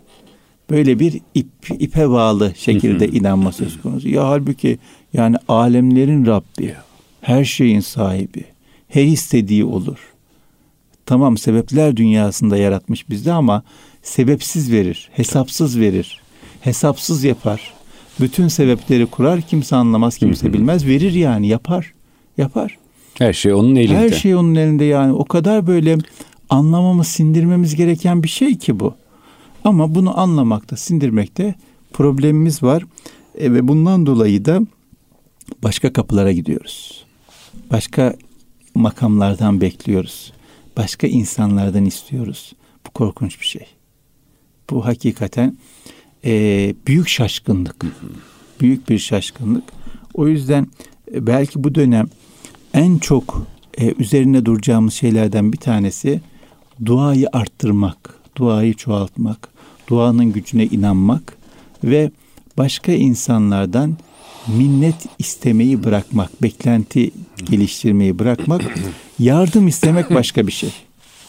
böyle 0.70 1.00
bir 1.00 1.22
ip, 1.36 1.48
ipe 1.80 2.10
bağlı 2.10 2.54
şekilde 2.56 3.08
inanma 3.08 3.52
söz 3.52 3.82
konusu. 3.82 4.10
Ya 4.10 4.28
halbuki 4.28 4.80
yani 5.14 5.36
alemlerin 5.48 6.26
Rabbi, 6.26 6.76
her 7.22 7.46
şeyin 7.46 7.80
sahibi, 7.80 8.46
her 8.88 9.04
istediği 9.04 9.66
olur. 9.66 9.98
Tamam 11.06 11.38
sebepler 11.38 11.98
dünyasında 11.98 12.58
yaratmış 12.58 13.10
bizde 13.10 13.32
ama 13.32 13.64
sebepsiz 14.02 14.72
verir, 14.72 15.10
hesapsız 15.14 15.80
verir, 15.80 16.22
hesapsız 16.62 17.24
yapar. 17.24 17.74
Bütün 18.22 18.48
sebepleri 18.48 19.06
kurar, 19.06 19.42
kimse 19.42 19.76
anlamaz, 19.76 20.18
kimse 20.18 20.54
bilmez, 20.54 20.88
verir 20.88 21.12
yani 21.12 21.48
yapar, 21.48 21.94
yapar. 22.38 22.78
Her 23.18 23.34
şey 23.34 23.54
onun 23.54 23.76
elinde. 23.76 23.98
Her 23.98 24.10
şey 24.10 24.36
onun 24.36 24.56
elinde 24.56 24.84
yani 24.86 25.14
o 25.14 25.26
kadar 25.26 25.68
böyle 25.68 25.98
anlamamız, 26.50 27.08
sindirmemiz 27.08 27.76
gereken 27.76 28.24
bir 28.24 28.28
şey 28.28 28.58
ki 28.58 28.80
bu. 28.80 28.96
Ama 29.64 29.96
bunu 29.96 30.20
anlamakta, 30.20 30.78
sindirmekte 30.78 31.56
problemimiz 31.94 32.64
var. 32.64 32.84
E, 33.38 33.54
ve 33.54 33.68
bundan 33.68 34.06
dolayı 34.06 34.46
da 34.46 34.62
başka 35.64 35.94
kapılara 35.94 36.32
gidiyoruz. 36.32 37.06
Başka 37.72 38.16
makamlardan 38.76 39.62
bekliyoruz. 39.62 40.34
Başka 40.78 41.08
insanlardan 41.08 41.86
istiyoruz. 41.86 42.54
Bu 42.88 42.92
korkunç 42.92 43.40
bir 43.42 43.46
şey. 43.46 43.66
Bu 44.70 44.86
hakikaten 44.86 45.58
e, 46.26 46.76
büyük 46.88 47.08
şaşkınlık. 47.08 47.86
Büyük 48.62 48.90
bir 48.90 49.00
şaşkınlık. 49.00 49.64
O 50.14 50.28
yüzden 50.28 50.68
e, 51.14 51.28
belki 51.28 51.64
bu 51.64 51.76
dönem 51.76 52.08
en 52.74 52.98
çok 52.98 53.48
e, 53.78 53.94
üzerine 54.00 54.46
duracağımız 54.46 54.94
şeylerden 54.94 55.54
bir 55.54 55.58
tanesi 55.58 56.22
duayı 56.86 57.28
arttırmak, 57.34 58.16
duayı 58.38 58.74
çoğaltmak, 58.74 59.50
duanın 59.88 60.34
gücüne 60.34 60.66
inanmak 60.66 61.38
ve 61.84 62.12
başka 62.58 62.92
insanlardan 62.92 63.98
minnet 64.48 64.96
istemeyi 65.20 65.84
bırakmak, 65.84 66.44
beklenti 66.44 67.12
geliştirmeyi 67.44 68.20
bırakmak, 68.20 68.62
yardım 69.20 69.68
istemek 69.68 70.14
başka 70.14 70.48
bir 70.48 70.52
şey. 70.52 70.72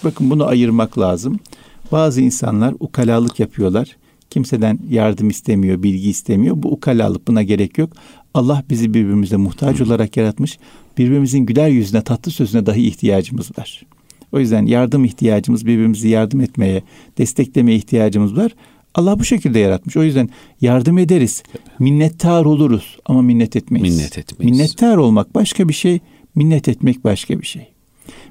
Bakın 0.05 0.31
bunu 0.31 0.47
ayırmak 0.47 0.99
lazım. 0.99 1.41
Bazı 1.93 2.21
insanlar 2.21 2.75
ukalalık 2.81 3.41
yapıyorlar. 3.41 3.97
Kimseden 4.31 4.79
yardım 4.89 5.29
istemiyor, 5.29 5.83
bilgi 5.83 6.11
istemiyor. 6.11 6.63
Bu 6.63 6.69
ukalalık 6.69 7.29
buna 7.29 7.43
gerek 7.43 7.79
yok. 7.79 7.93
Allah 8.35 8.65
bizi 8.71 8.95
birbirimize 8.95 9.37
muhtaç 9.37 9.81
olarak 9.81 10.17
yaratmış. 10.17 10.59
Birbirimizin 10.99 11.47
güler 11.47 11.69
yüzüne, 11.69 12.03
tatlı 12.03 12.33
sözüne 12.33 12.67
dahi 12.67 12.87
ihtiyacımız 12.87 13.59
var. 13.59 13.83
O 14.33 14.41
yüzden 14.41 14.67
yardım 14.67 15.05
ihtiyacımız, 15.05 15.67
birbirimizi 15.67 16.09
yardım 16.09 16.41
etmeye, 16.41 16.83
desteklemeye 17.19 17.77
ihtiyacımız 17.77 18.37
var. 18.37 18.55
Allah 18.95 19.19
bu 19.19 19.25
şekilde 19.25 19.59
yaratmış. 19.59 19.97
O 19.97 20.03
yüzden 20.03 20.29
yardım 20.61 20.99
ederiz. 20.99 21.43
Minnettar 21.79 22.45
oluruz 22.45 22.97
ama 23.07 23.23
minnet 23.23 23.57
etmeyiz. 23.57 23.97
Minnet 23.97 24.19
etmeyiz. 24.19 24.57
Minnettar 24.57 24.97
olmak 24.97 25.35
başka 25.35 25.69
bir 25.69 25.75
şey, 25.75 25.99
minnet 26.35 26.69
etmek 26.69 27.05
başka 27.05 27.41
bir 27.41 27.47
şey. 27.47 27.69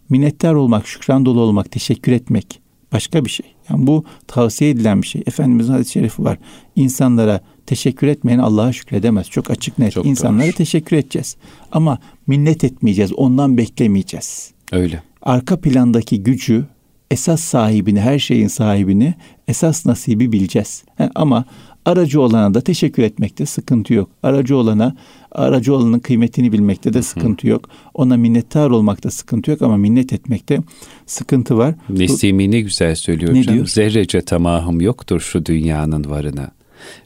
Minnettar 0.09 0.53
olmak, 0.53 0.87
şükran 0.87 1.25
dolu 1.25 1.39
olmak, 1.39 1.71
teşekkür 1.71 2.11
etmek 2.11 2.59
başka 2.93 3.25
bir 3.25 3.29
şey. 3.29 3.45
Yani 3.69 3.87
bu 3.87 4.03
tavsiye 4.27 4.69
edilen 4.69 5.01
bir 5.01 5.07
şey. 5.07 5.23
Efendimizin 5.25 5.73
hadis-i 5.73 5.91
şerifi 5.91 6.23
var. 6.23 6.37
İnsanlara 6.75 7.41
teşekkür 7.65 8.07
etmeyen 8.07 8.39
Allah'a 8.39 8.73
şükredemez. 8.73 9.29
Çok 9.29 9.51
açık 9.51 9.79
net. 9.79 9.91
Çok 9.91 10.05
İnsanlara 10.05 10.45
doğru. 10.47 10.53
teşekkür 10.55 10.97
edeceğiz. 10.97 11.37
Ama 11.71 11.99
minnet 12.27 12.63
etmeyeceğiz. 12.63 13.13
Ondan 13.13 13.57
beklemeyeceğiz. 13.57 14.51
Öyle. 14.71 15.03
Arka 15.21 15.59
plandaki 15.61 16.23
gücü, 16.23 16.65
esas 17.11 17.41
sahibini, 17.41 18.01
her 18.01 18.19
şeyin 18.19 18.47
sahibini, 18.47 19.13
esas 19.47 19.85
nasibi 19.85 20.31
bileceğiz. 20.31 20.83
He, 20.95 21.09
ama 21.15 21.45
aracı 21.85 22.21
olana 22.21 22.53
da 22.53 22.61
teşekkür 22.61 23.03
etmekte 23.03 23.45
sıkıntı 23.45 23.93
yok. 23.93 24.09
Aracı 24.23 24.57
olana, 24.57 24.95
aracı 25.31 25.75
olanın 25.75 25.99
kıymetini 25.99 26.51
bilmekte 26.51 26.93
de 26.93 27.01
sıkıntı 27.01 27.47
yok. 27.47 27.69
Ona 27.93 28.17
minnettar 28.17 28.69
olmakta 28.69 29.11
sıkıntı 29.11 29.51
yok 29.51 29.61
ama 29.61 29.77
minnet 29.77 30.13
etmekte 30.13 30.59
sıkıntı 31.05 31.57
var. 31.57 31.75
Nesimi 31.89 32.51
ne 32.51 32.61
güzel 32.61 32.95
söylüyor 32.95 33.33
ne 33.33 33.39
hocam. 33.39 33.55
Diyor? 33.55 33.67
Zerrece 33.67 34.21
tamahım 34.21 34.81
yoktur 34.81 35.19
şu 35.19 35.45
dünyanın 35.45 36.09
varına. 36.09 36.51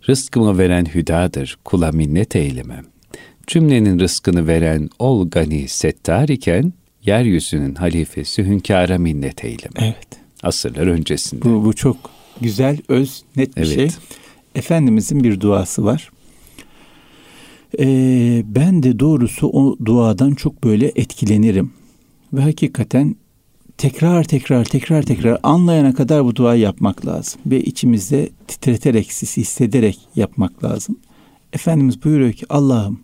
Rızkımı 0.10 0.58
veren 0.58 0.86
hüdadır, 0.86 1.58
kula 1.66 1.92
minnet 1.92 2.36
eylemem. 2.36 2.86
Cümlenin 3.48 4.00
rızkını 4.00 4.48
veren 4.48 4.90
ol 5.00 5.30
gani 5.30 5.68
settar 5.68 6.30
iken, 6.30 6.74
yeryüzünün 7.06 7.76
halifesi 7.76 8.44
hünkâra 8.44 8.98
minnet 8.98 9.46
eyleme. 9.46 9.80
Evet. 9.80 10.08
Asırlar 10.44 10.88
öncesinde. 10.88 11.46
Bu, 11.46 11.66
bu 11.66 11.74
çok 11.74 11.98
güzel, 12.42 12.78
öz, 12.88 13.24
net 13.36 13.58
bir 13.58 13.62
evet. 13.62 13.76
şey. 13.76 13.90
Efendimizin 14.56 15.24
bir 15.24 15.40
duası 15.40 15.86
var. 15.86 16.12
Ee, 17.80 18.44
ben 18.48 18.84
de 18.84 19.00
doğrusu 19.00 19.48
o 19.48 19.78
duadan 19.86 20.34
çok 20.34 20.64
böyle 20.64 20.92
etkilenirim. 20.96 21.72
Ve 22.34 22.42
hakikaten 22.42 23.16
tekrar 23.78 24.24
tekrar 24.24 24.66
tekrar 24.66 25.04
tekrar 25.04 25.40
anlayana 25.44 25.94
kadar 25.94 26.26
bu 26.26 26.36
duayı 26.36 26.62
yapmak 26.62 27.06
lazım. 27.06 27.42
Ve 27.46 27.64
içimizde 27.64 28.30
titreterek, 28.48 29.12
hissederek 29.12 30.00
yapmak 30.16 30.64
lazım. 30.64 31.00
Efendimiz 31.54 32.04
buyuruyor 32.04 32.34
ki 32.34 32.46
Allah'ım 32.50 33.00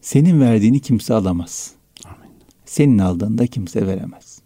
senin 0.00 0.40
verdiğini 0.40 0.80
kimse 0.80 1.14
alamaz. 1.14 1.72
Amin. 2.04 2.30
Senin 2.66 2.98
aldığını 2.98 3.38
da 3.38 3.46
kimse 3.46 3.86
veremez. 3.86 4.38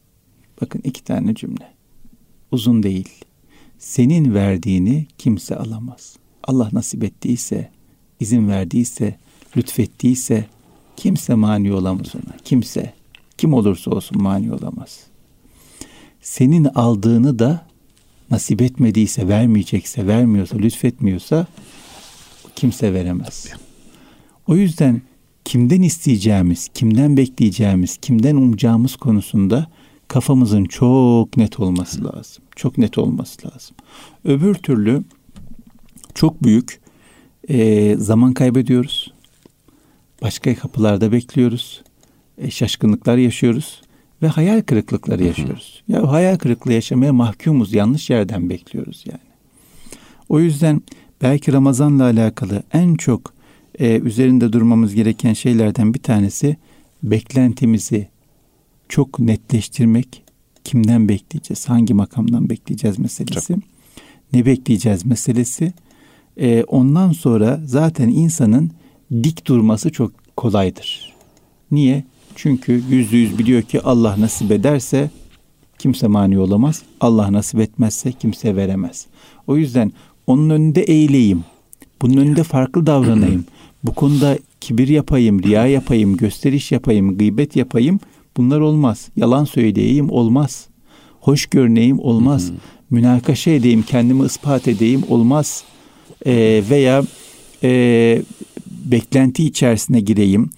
Bakın 0.61 0.81
iki 0.85 1.05
tane 1.05 1.35
cümle. 1.35 1.69
Uzun 2.53 2.83
değil. 2.83 3.09
Senin 3.79 4.35
verdiğini 4.35 5.07
kimse 5.19 5.57
alamaz. 5.57 6.17
Allah 6.45 6.69
nasip 6.73 7.05
ettiyse, 7.05 7.71
izin 8.21 8.49
verdiyse, 8.49 9.19
lütfettiyse 9.57 10.47
kimse 10.97 11.35
mani 11.35 11.73
olamaz 11.73 12.15
ona. 12.15 12.37
Kimse. 12.45 12.93
Kim 13.39 13.55
olursa 13.55 13.91
olsun 13.91 14.23
mani 14.23 14.53
olamaz. 14.53 15.01
Senin 16.21 16.65
aldığını 16.65 17.39
da 17.39 17.67
nasip 18.31 18.63
etmediyse, 18.63 19.29
vermeyecekse, 19.29 20.07
vermiyorsa, 20.07 20.57
lütfetmiyorsa 20.57 21.47
kimse 22.57 22.95
veremez. 22.95 23.53
O 24.47 24.57
yüzden 24.57 25.03
kimden 25.45 25.83
isteyeceğimiz, 25.83 26.69
kimden 26.75 27.17
bekleyeceğimiz, 27.17 27.97
kimden 27.97 28.37
umacağımız 28.37 28.97
konusunda 28.97 29.67
kafamızın 30.09 30.65
çok 30.65 31.37
net 31.37 31.61
olması 31.61 32.05
lazım. 32.05 32.45
Çok 32.57 32.79
net 32.79 32.99
olması 32.99 33.47
lazım. 33.47 33.77
Öbür 34.25 34.55
türlü 34.55 35.05
çok 36.15 36.43
büyük 36.43 36.81
e, 37.49 37.97
zaman 37.97 38.35
kaybediyoruz. 38.35 39.13
Başka 40.23 40.55
kapılarda 40.55 41.13
bekliyoruz. 41.13 41.83
E, 42.39 42.51
şaşkınlıklar 42.51 43.17
yaşıyoruz 43.17 43.83
ve 44.23 44.29
hayal 44.29 44.63
kırıklıkları 44.63 45.25
yaşıyoruz. 45.25 45.83
Ya 45.89 46.13
hayal 46.13 46.37
kırıklığı 46.37 46.73
yaşamaya 46.73 47.13
mahkumuz. 47.13 47.75
Yanlış 47.75 48.11
yerden 48.11 48.51
bekliyoruz 48.51 49.05
yani. 49.07 49.29
O 50.29 50.41
yüzden 50.41 50.83
belki 51.23 51.53
Ramazan'la 51.53 52.05
alakalı 52.05 52.63
en 52.73 52.95
çok 52.95 53.35
e, 53.79 53.99
üzerinde 53.99 54.53
durmamız 54.53 54.95
gereken 54.95 55.33
şeylerden 55.33 55.95
bir 55.95 56.03
tanesi 56.03 56.57
beklentimizi 57.03 58.09
çok 58.89 59.19
netleştirmek. 59.19 60.23
Kimden 60.65 61.09
bekleyeceğiz? 61.09 61.69
Hangi 61.69 61.95
makamdan 61.95 62.51
bekleyeceğiz 62.51 62.99
meselesi? 62.99 63.55
Çok. 63.55 63.63
Ne 64.33 64.47
bekleyeceğiz 64.47 65.07
meselesi? 65.07 65.73
E, 66.37 66.65
ondan 66.65 67.13
sonra 67.13 67.61
zaten 67.65 68.09
insanın 68.09 68.71
dik 69.13 69.47
durması 69.47 69.93
çok 69.93 70.37
kolaydır. 70.37 71.15
Niye? 71.71 72.05
Çünkü 72.37 72.83
yüzde 72.91 73.17
yüz 73.17 73.39
biliyor 73.39 73.63
ki 73.63 73.81
Allah 73.81 74.21
nasip 74.21 74.53
ederse 74.53 75.11
kimse 75.79 76.07
mani 76.07 76.39
olamaz. 76.39 76.83
Allah 77.01 77.33
nasip 77.33 77.61
etmezse 77.61 78.13
kimse 78.13 78.57
veremez. 78.57 79.07
O 79.47 79.57
yüzden 79.57 79.93
Onun 80.29 80.51
önünde 80.51 80.83
eğileyim. 80.83 81.45
Bunun 82.03 82.17
önünde 82.17 82.43
farklı 82.43 82.87
davranayım. 82.87 83.45
Bu 83.85 83.95
konuda 83.95 84.39
kibir 84.61 84.89
yapayım, 84.89 85.43
riya 85.43 85.67
yapayım, 85.67 86.17
gösteriş 86.17 86.73
yapayım, 86.73 87.19
gıybet 87.19 87.57
yapayım. 87.57 88.01
Bunlar 88.37 88.61
olmaz. 88.61 89.09
Yalan 89.17 89.45
söyleyeyim 89.45 90.11
olmaz. 90.11 90.67
Hoş 91.21 91.47
görüneyim 91.47 91.99
olmaz. 91.99 92.53
Münakaşa 92.91 93.51
edeyim, 93.51 93.85
kendimi 93.89 94.27
ispat 94.27 94.69
edeyim 94.69 95.03
olmaz. 95.09 95.65
Ee, 96.27 96.63
veya 96.71 97.03
e, 97.63 98.23
beklenti 98.91 99.45
içerisine 99.45 100.01
gireyim. 100.01 100.51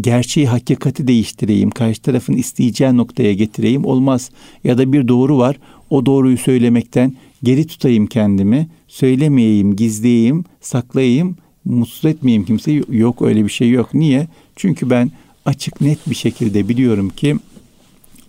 Gerçeği, 0.00 0.48
hakikati 0.48 1.08
değiştireyim. 1.08 1.70
Karşı 1.70 2.02
tarafın 2.02 2.32
isteyeceği 2.32 2.96
noktaya 2.96 3.34
getireyim 3.34 3.84
olmaz. 3.84 4.30
Ya 4.64 4.78
da 4.78 4.92
bir 4.92 5.08
doğru 5.08 5.38
var. 5.38 5.56
O 5.90 6.06
doğruyu 6.06 6.38
söylemekten 6.38 7.14
geri 7.42 7.66
tutayım 7.66 8.06
kendimi. 8.06 8.68
Söylemeyeyim, 8.88 9.76
gizleyeyim, 9.76 10.44
saklayayım 10.60 11.36
mutsuz 11.64 12.04
etmeyeyim 12.04 12.44
kimseyi. 12.44 12.82
Yok 12.90 13.22
öyle 13.22 13.44
bir 13.44 13.50
şey 13.50 13.70
yok. 13.70 13.94
Niye? 13.94 14.28
Çünkü 14.56 14.90
ben 14.90 15.10
açık 15.44 15.80
net 15.80 16.10
bir 16.10 16.14
şekilde 16.14 16.68
biliyorum 16.68 17.08
ki 17.08 17.36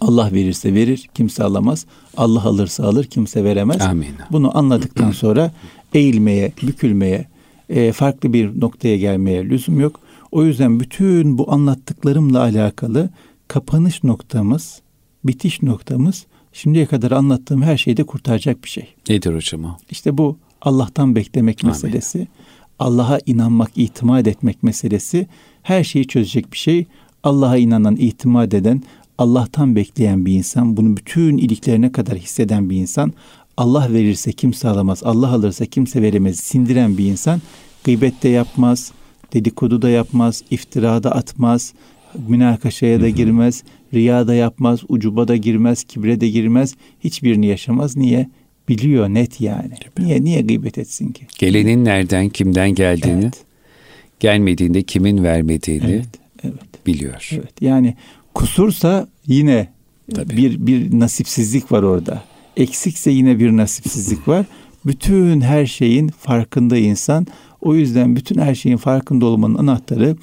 Allah 0.01 0.33
verirse 0.33 0.73
verir, 0.73 1.09
kimse 1.15 1.43
alamaz. 1.43 1.85
Allah 2.17 2.43
alırsa 2.43 2.83
alır, 2.83 3.05
kimse 3.05 3.43
veremez. 3.43 3.81
Amin. 3.81 4.07
Bunu 4.31 4.57
anladıktan 4.57 5.11
sonra 5.21 5.51
eğilmeye, 5.93 6.53
bükülmeye, 6.63 7.27
e, 7.71 7.91
farklı 7.91 8.33
bir 8.33 8.61
noktaya 8.61 8.97
gelmeye 8.97 9.49
lüzum 9.49 9.79
yok. 9.79 9.99
O 10.31 10.43
yüzden 10.45 10.79
bütün 10.79 11.37
bu 11.37 11.51
anlattıklarımla 11.51 12.39
alakalı 12.39 13.09
kapanış 13.47 14.03
noktamız, 14.03 14.81
bitiş 15.23 15.61
noktamız 15.61 16.25
şimdiye 16.53 16.85
kadar 16.85 17.11
anlattığım 17.11 17.61
her 17.61 17.77
şeyde 17.77 18.03
kurtaracak 18.03 18.63
bir 18.63 18.69
şey. 18.69 18.87
Nedir 19.09 19.35
hocam 19.35 19.63
o? 19.65 19.77
İşte 19.89 20.17
bu 20.17 20.37
Allah'tan 20.61 21.15
beklemek 21.15 21.63
Amin. 21.63 21.71
meselesi. 21.71 22.27
Allah'a 22.79 23.19
inanmak, 23.25 23.71
itimat 23.75 24.27
etmek 24.27 24.63
meselesi 24.63 25.27
her 25.63 25.83
şeyi 25.83 26.07
çözecek 26.07 26.53
bir 26.53 26.57
şey. 26.57 26.85
Allah'a 27.23 27.57
inanan, 27.57 27.95
itimat 27.95 28.53
eden, 28.53 28.83
Allah'tan 29.17 29.75
bekleyen 29.75 30.25
bir 30.25 30.33
insan, 30.33 30.77
bunu 30.77 30.97
bütün 30.97 31.37
iliklerine 31.37 31.91
kadar 31.91 32.17
hisseden 32.17 32.69
bir 32.69 32.77
insan, 32.77 33.13
Allah 33.61 33.93
verirse 33.93 34.31
kimse 34.31 34.67
alamaz, 34.67 35.01
Allah 35.03 35.27
alırsa 35.27 35.65
kimse 35.65 36.01
veremez, 36.01 36.39
sindiren 36.39 36.97
bir 36.97 37.05
insan, 37.05 37.41
gıybet 37.83 38.23
de 38.23 38.29
yapmaz, 38.29 38.91
dedikodu 39.33 39.81
da 39.81 39.89
yapmaz, 39.89 40.43
iftira 40.51 41.03
da 41.03 41.11
atmaz, 41.11 41.73
münakaşaya 42.27 43.01
da 43.01 43.09
girmez, 43.09 43.63
riya 43.93 44.27
da 44.27 44.33
yapmaz, 44.33 44.79
ucuba 44.89 45.27
da 45.27 45.35
girmez, 45.35 45.83
kibre 45.83 46.21
de 46.21 46.29
girmez, 46.29 46.75
hiçbirini 47.03 47.45
yaşamaz. 47.45 47.97
Niye? 47.97 48.27
biliyor 48.69 49.09
net 49.09 49.41
yani. 49.41 49.73
Niye 49.99 50.23
niye 50.23 50.41
gıybet 50.41 50.77
etsin 50.77 51.11
ki? 51.11 51.27
Gelenin 51.37 51.85
nereden, 51.85 52.29
kimden 52.29 52.69
geldiğini, 52.69 53.23
evet. 53.23 53.43
gelmediğinde 54.19 54.83
kimin 54.83 55.23
vermediğini 55.23 55.91
evet, 55.91 56.05
evet. 56.43 56.87
biliyor. 56.87 57.29
Evet. 57.31 57.61
Yani 57.61 57.95
kusursa 58.33 59.07
yine 59.27 59.67
Tabii. 60.15 60.37
bir 60.37 60.67
bir 60.67 60.99
nasipsizlik 60.99 61.71
var 61.71 61.83
orada. 61.83 62.23
Eksikse 62.61 63.11
yine 63.11 63.39
bir 63.39 63.57
nasipsizlik 63.57 64.27
var. 64.27 64.45
Bütün 64.85 65.41
her 65.41 65.65
şeyin 65.65 66.07
farkında 66.07 66.77
insan. 66.77 67.27
O 67.61 67.75
yüzden 67.75 68.15
bütün 68.15 68.39
her 68.39 68.55
şeyin 68.55 68.77
farkında 68.77 69.25
olmanın 69.25 69.57
anahtarı 69.57 70.15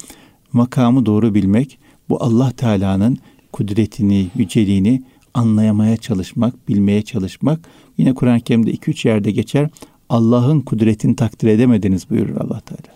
makamı 0.53 1.05
doğru 1.05 1.33
bilmek. 1.35 1.79
Bu 2.09 2.23
Allah 2.23 2.51
Teala'nın 2.51 3.17
kudretini, 3.53 4.27
yüceliğini 4.35 5.03
anlayamaya 5.33 5.97
çalışmak, 5.97 6.69
bilmeye 6.69 7.01
çalışmak. 7.01 7.59
Yine 7.97 8.13
Kur'an-ı 8.13 8.41
Kerim'de 8.41 8.71
iki 8.71 8.91
üç 8.91 9.05
yerde 9.05 9.31
geçer. 9.31 9.69
Allah'ın 10.09 10.61
kudretini 10.61 11.15
takdir 11.15 11.47
edemediniz 11.47 12.09
buyurur 12.09 12.35
Allah 12.35 12.59
Teala. 12.59 12.95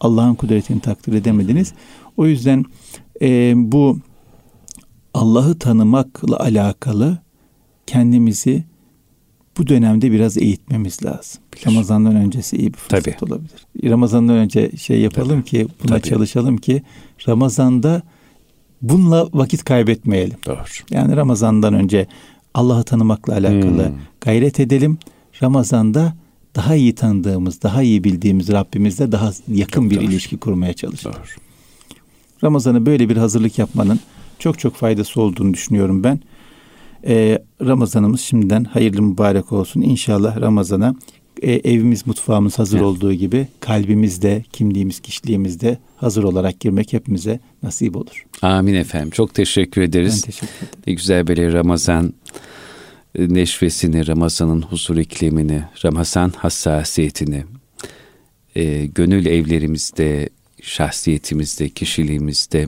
Allah'ın 0.00 0.34
kudretini 0.34 0.80
takdir 0.80 1.12
edemediniz. 1.12 1.72
O 2.16 2.26
yüzden 2.26 2.64
e, 3.22 3.52
bu 3.56 3.98
Allah'ı 5.14 5.58
tanımakla 5.58 6.40
alakalı 6.40 7.25
kendimizi 7.86 8.64
bu 9.58 9.66
dönemde 9.66 10.12
biraz 10.12 10.38
eğitmemiz 10.38 11.04
lazım. 11.04 11.42
Bilir. 11.54 11.66
Ramazandan 11.66 12.16
öncesi 12.16 12.56
iyi 12.56 12.72
bir 12.72 12.78
fırsat 12.78 13.04
Tabii. 13.04 13.16
olabilir. 13.32 13.66
Ramazandan 13.84 14.36
önce 14.36 14.70
şey 14.76 15.00
yapalım 15.00 15.40
Tabii. 15.40 15.44
ki 15.44 15.66
buna 15.84 15.98
Tabii. 15.98 16.08
çalışalım 16.08 16.56
ki 16.56 16.82
Ramazan'da 17.28 18.02
bununla 18.82 19.28
vakit 19.32 19.64
kaybetmeyelim. 19.64 20.38
Doğru. 20.46 20.58
Yani 20.90 21.16
Ramazan'dan 21.16 21.74
önce 21.74 22.06
Allah'ı 22.54 22.84
tanımakla 22.84 23.32
alakalı 23.32 23.88
hmm. 23.88 23.94
gayret 24.20 24.60
edelim. 24.60 24.98
Ramazan'da 25.42 26.14
daha 26.54 26.74
iyi 26.74 26.94
tanıdığımız, 26.94 27.62
daha 27.62 27.82
iyi 27.82 28.04
bildiğimiz 28.04 28.48
Rabbimizle 28.48 29.12
daha 29.12 29.32
yakın 29.48 29.82
çok 29.82 29.90
bir 29.90 29.96
doğru. 29.96 30.04
ilişki 30.04 30.36
kurmaya 30.36 30.72
çalışalım. 30.72 31.16
Doğru. 31.16 31.46
Ramazan'a 32.44 32.86
böyle 32.86 33.08
bir 33.08 33.16
hazırlık 33.16 33.58
yapmanın 33.58 34.00
çok 34.38 34.58
çok 34.58 34.74
faydası 34.74 35.20
olduğunu 35.20 35.54
düşünüyorum 35.54 36.04
ben. 36.04 36.20
Ee, 37.06 37.38
Ramazanımız 37.60 38.20
şimdiden 38.20 38.64
hayırlı 38.64 39.02
mübarek 39.02 39.52
olsun. 39.52 39.80
İnşallah 39.80 40.40
Ramazan'a 40.40 40.94
e, 41.42 41.52
evimiz, 41.52 42.06
mutfağımız 42.06 42.58
hazır 42.58 42.76
evet. 42.76 42.86
olduğu 42.86 43.12
gibi 43.12 43.48
kalbimizde, 43.60 44.44
kimliğimiz, 44.52 45.00
kişiliğimizde 45.00 45.78
hazır 45.96 46.22
olarak 46.22 46.60
girmek 46.60 46.92
hepimize 46.92 47.40
nasip 47.62 47.96
olur. 47.96 48.26
Amin 48.42 48.74
efendim. 48.74 49.10
Çok 49.10 49.34
teşekkür 49.34 49.82
ederiz. 49.82 50.22
Ben 50.24 50.30
teşekkür 50.30 50.56
ederim. 50.56 50.82
Ne 50.86 50.92
güzel 50.92 51.26
böyle 51.26 51.52
Ramazan 51.52 52.14
e, 53.14 53.34
neşvesini, 53.34 54.06
Ramazan'ın 54.06 54.62
huzur 54.62 54.96
iklimini, 54.96 55.62
Ramazan 55.84 56.32
hassasiyetini, 56.36 57.44
e, 58.56 58.86
gönül 58.86 59.26
evlerimizde, 59.26 60.28
şahsiyetimizde, 60.62 61.68
kişiliğimizde 61.68 62.66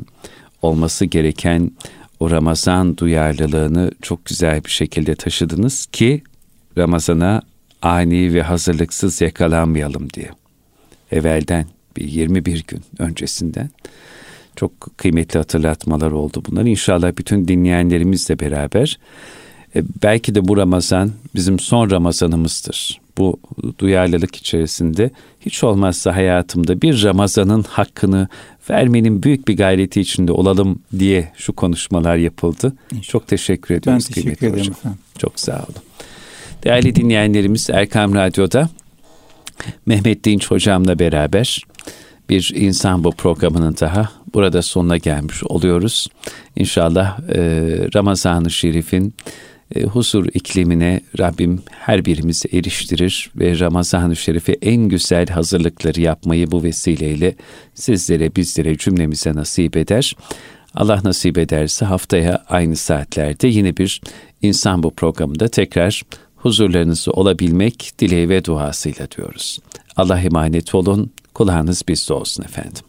olması 0.63 1.05
gereken 1.05 1.71
o 2.21 2.31
Ramazan 2.31 2.97
duyarlılığını 2.97 3.91
çok 4.03 4.25
güzel 4.25 4.65
bir 4.65 4.71
şekilde 4.71 5.15
taşıdınız 5.15 5.87
ki 5.87 6.23
Ramazan'a 6.79 7.43
ani 7.83 8.35
ve 8.35 8.43
hazırlıksız 8.43 9.21
yakalanmayalım 9.21 10.11
diye. 10.11 10.31
Evvelden 11.13 11.67
bir 11.97 12.09
21 12.09 12.65
gün 12.69 12.83
öncesinden 12.99 13.71
çok 14.57 14.99
kıymetli 14.99 15.39
hatırlatmalar 15.39 16.11
oldu 16.11 16.43
bunlar. 16.49 16.65
İnşallah 16.65 17.13
bütün 17.19 17.49
dinleyenlerimizle 17.49 18.39
beraber 18.39 18.99
e, 19.77 19.83
belki 20.03 20.35
de 20.35 20.49
bu 20.49 20.57
Ramazan 20.57 21.13
bizim 21.35 21.59
son 21.59 21.91
Ramazanımızdır. 21.91 23.01
Bu 23.19 23.41
duyarlılık 23.79 24.37
içerisinde 24.37 25.11
hiç 25.41 25.65
olmazsa 25.65 26.17
hayatımda 26.17 26.83
bir 26.83 27.03
Ramazan'ın 27.03 27.63
hakkını 27.63 28.29
vermenin 28.71 29.23
büyük 29.23 29.49
bir 29.49 29.57
gayreti 29.57 30.01
içinde 30.01 30.33
olalım 30.33 30.83
diye 30.99 31.33
şu 31.37 31.53
konuşmalar 31.53 32.17
yapıldı. 32.17 32.73
İnşallah. 32.91 33.03
Çok 33.03 33.29
teşekkür 33.29 33.75
ediyoruz. 33.75 34.09
Ben 34.09 34.15
teşekkür 34.15 34.47
ederim 34.47 34.61
hocam. 34.61 34.75
efendim. 34.79 34.99
Çok 35.19 35.41
sağ 35.41 35.57
olun. 35.57 35.83
Değerli 36.65 36.95
dinleyenlerimiz 36.95 37.71
Erkam 37.71 38.15
Radyo'da 38.15 38.69
Mehmet 39.87 40.25
Dinç 40.25 40.51
hocamla 40.51 40.99
beraber 40.99 41.63
bir 42.29 42.53
insan 42.55 43.05
bu 43.05 43.13
programının 43.13 43.77
daha 43.81 44.11
burada 44.35 44.63
sonuna 44.63 44.97
gelmiş 44.97 45.45
oluyoruz. 45.45 46.09
İnşallah 46.57 47.19
e, 47.29 47.41
Ramazan-ı 47.95 48.51
Şerif'in 48.51 49.15
e, 49.75 49.83
huzur 49.83 50.27
iklimine 50.35 51.01
Rabbim 51.19 51.63
her 51.71 52.05
birimizi 52.05 52.49
eriştirir 52.53 53.31
ve 53.37 53.59
Ramazan-ı 53.59 54.17
Şerif'e 54.17 54.53
en 54.53 54.89
güzel 54.89 55.27
hazırlıkları 55.27 56.01
yapmayı 56.01 56.51
bu 56.51 56.63
vesileyle 56.63 57.35
sizlere, 57.75 58.37
bizlere, 58.37 58.79
cümlemize 58.79 59.35
nasip 59.35 59.77
eder. 59.77 60.17
Allah 60.75 61.01
nasip 61.05 61.39
ederse 61.39 61.85
haftaya 61.85 62.45
aynı 62.49 62.77
saatlerde 62.77 63.49
yine 63.49 63.77
bir 63.77 64.01
insan 64.43 64.83
bu 64.83 64.95
programında 64.95 65.49
tekrar 65.49 66.03
huzurlarınızı 66.37 67.11
olabilmek 67.11 67.93
dileği 67.99 68.29
ve 68.29 68.45
duasıyla 68.45 69.11
diyoruz. 69.11 69.59
Allah 69.97 70.21
emanet 70.21 70.75
olun, 70.75 71.11
kulağınız 71.35 71.83
bizde 71.89 72.15
olsun 72.15 72.45
efendim. 72.45 72.88